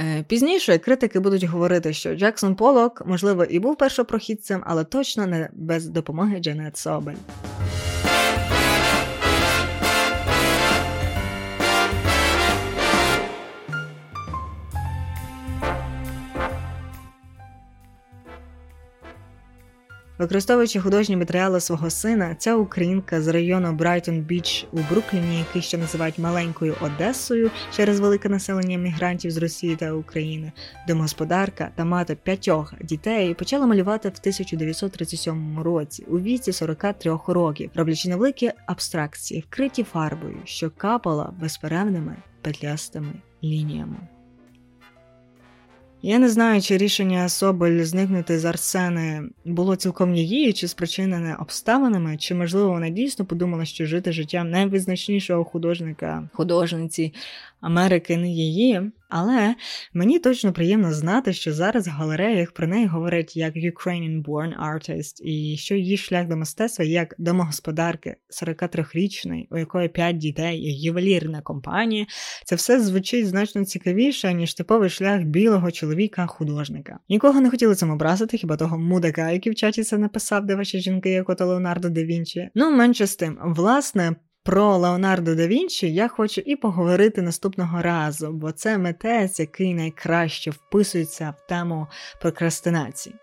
Е, 0.00 0.24
пізніше 0.28 0.78
критики 0.78 1.20
будуть 1.20 1.44
говорити, 1.44 1.92
що 1.92 2.14
Джексон 2.14 2.56
Полок, 2.56 3.02
можливо, 3.06 3.44
і 3.44 3.58
був 3.58 3.76
першопрохідцем, 3.76 4.62
але 4.66 4.84
точно 4.84 5.26
не 5.26 5.48
без 5.52 5.86
допомоги 5.86 6.38
Джанет 6.38 6.76
Собель. 6.76 7.16
Використовуючи 20.22 20.80
художні 20.80 21.16
матеріали 21.16 21.60
свого 21.60 21.90
сина, 21.90 22.34
ця 22.34 22.56
українка 22.56 23.22
з 23.22 23.28
району 23.28 23.72
Брайтон 23.72 24.20
Біч 24.20 24.66
у 24.72 24.78
Брукліні, 24.90 25.38
який 25.38 25.62
ще 25.62 25.78
називають 25.78 26.18
маленькою 26.18 26.76
Одесою 26.80 27.50
через 27.76 28.00
велике 28.00 28.28
населення 28.28 28.78
мігрантів 28.78 29.30
з 29.30 29.36
Росії 29.36 29.76
та 29.76 29.92
України, 29.92 30.52
домогосподарка 30.88 31.70
та 31.74 31.84
мати 31.84 32.14
п'ятьох 32.14 32.74
дітей 32.82 33.34
почала 33.34 33.66
малювати 33.66 34.08
в 34.08 34.16
1937 34.20 35.60
році 35.60 36.04
у 36.08 36.18
віці 36.18 36.52
43 36.52 37.18
років, 37.26 37.70
роблячи 37.74 38.08
невеликі 38.08 38.50
абстракції, 38.66 39.44
вкриті 39.50 39.82
фарбою, 39.92 40.36
що 40.44 40.70
капала 40.70 41.32
безперервними 41.40 42.16
петлястими 42.42 43.12
лініями. 43.44 43.96
Я 46.04 46.18
не 46.18 46.28
знаю, 46.28 46.60
чи 46.60 46.76
рішення 46.76 47.28
Соболь 47.28 47.82
зникнути 47.82 48.38
з 48.38 48.44
Арсени 48.44 49.22
було 49.44 49.76
цілком 49.76 50.14
її, 50.14 50.52
чи 50.52 50.68
спричинене 50.68 51.36
обставинами, 51.40 52.16
чи 52.16 52.34
можливо 52.34 52.68
вона 52.68 52.88
дійсно 52.88 53.24
подумала, 53.24 53.64
що 53.64 53.86
жити 53.86 54.12
життям 54.12 54.50
найвизначнішого 54.50 55.44
художника 55.44 56.28
художниці 56.32 57.14
Америки 57.62 58.16
не 58.16 58.28
її, 58.28 58.80
але 59.08 59.54
мені 59.94 60.18
точно 60.18 60.52
приємно 60.52 60.92
знати, 60.92 61.32
що 61.32 61.52
зараз 61.52 61.88
в 61.88 61.90
галереях 61.90 62.52
про 62.52 62.66
неї 62.66 62.86
говорять 62.86 63.36
як 63.36 63.54
Ukrainian-born 63.56 64.52
artist, 64.72 65.22
і 65.22 65.56
що 65.56 65.74
її 65.74 65.96
шлях 65.96 66.28
до 66.28 66.36
мистецтва 66.36 66.84
як 66.84 67.14
домогосподарки 67.18 68.16
43-річної, 68.42 69.46
у 69.50 69.58
якої 69.58 69.88
5 69.88 70.18
дітей 70.18 70.58
і 70.58 70.82
ювелірна 70.82 71.40
компанія, 71.40 72.06
це 72.44 72.56
все 72.56 72.80
звучить 72.80 73.28
значно 73.28 73.64
цікавіше, 73.64 74.34
ніж 74.34 74.54
типовий 74.54 74.90
шлях 74.90 75.22
білого 75.22 75.70
чоловіка-художника. 75.70 76.98
Нікого 77.08 77.40
не 77.40 77.50
хотіли 77.50 77.74
цим 77.74 77.90
образити, 77.90 78.36
хіба 78.36 78.56
того 78.56 78.78
мудака, 78.78 79.30
який 79.30 79.52
в 79.52 79.54
чаті 79.54 79.82
це 79.82 79.98
написав, 79.98 80.46
де 80.46 80.54
ваші 80.54 80.80
жінки, 80.80 81.10
як 81.10 81.28
ото 81.28 81.46
Леонардо 81.46 81.88
да 81.88 82.04
Вінчі. 82.04 82.50
Ну 82.54 82.70
менше 82.70 83.06
з 83.06 83.16
тим, 83.16 83.38
власне. 83.44 84.14
Про 84.44 84.76
Леонардо 84.76 85.34
да 85.34 85.46
Вінчі 85.46 85.94
я 85.94 86.08
хочу 86.08 86.40
і 86.40 86.56
поговорити 86.56 87.22
наступного 87.22 87.82
разу, 87.82 88.32
бо 88.32 88.52
це 88.52 88.78
митець, 88.78 89.40
який 89.40 89.74
найкраще 89.74 90.50
вписується 90.50 91.34
в 91.38 91.48
тему 91.48 91.86
прокрастинації. 92.20 93.14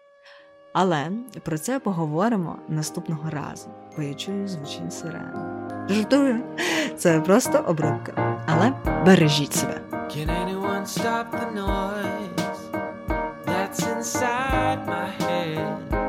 Але 0.74 1.12
про 1.44 1.58
це 1.58 1.80
поговоримо 1.80 2.60
наступного 2.70 3.30
разу, 3.30 3.70
бо 3.98 4.04
я 4.04 4.14
чую 4.14 4.48
звучні 4.48 4.92
сирени. 4.92 5.34
Жартую, 5.90 6.44
це 6.98 7.20
просто 7.22 7.64
обробка. 7.68 8.44
Але 8.48 8.74
бережіть 9.06 9.54
себе. 9.54 9.82
Can 9.92 10.30
anyone 10.30 10.86
stop 10.86 11.26
the 11.32 11.50
noise 11.54 12.60
that's 13.46 13.82
inside 13.96 14.80
my 14.88 15.08
head? 15.20 16.09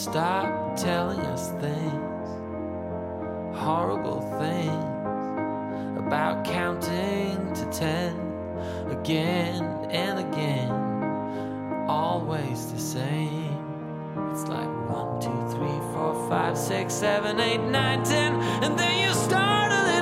Stop 0.00 0.76
telling 0.76 1.20
us 1.20 1.50
things, 1.60 2.28
horrible 3.54 4.22
things 4.38 5.98
about 5.98 6.42
counting 6.42 7.52
to 7.52 7.66
ten 7.66 8.16
again 8.88 9.62
and 9.90 10.18
again, 10.18 10.70
always 11.86 12.72
the 12.72 12.80
same. 12.80 13.58
It's 14.32 14.44
like 14.44 14.70
one, 14.88 15.20
two, 15.20 15.54
three, 15.54 15.78
four, 15.92 16.26
five, 16.30 16.56
six, 16.56 16.94
seven, 16.94 17.38
eight, 17.38 17.60
nine, 17.60 18.02
ten, 18.02 18.40
and 18.64 18.78
then 18.78 19.06
you 19.06 19.12
start 19.12 19.70
a 19.70 19.82
little 19.84 19.99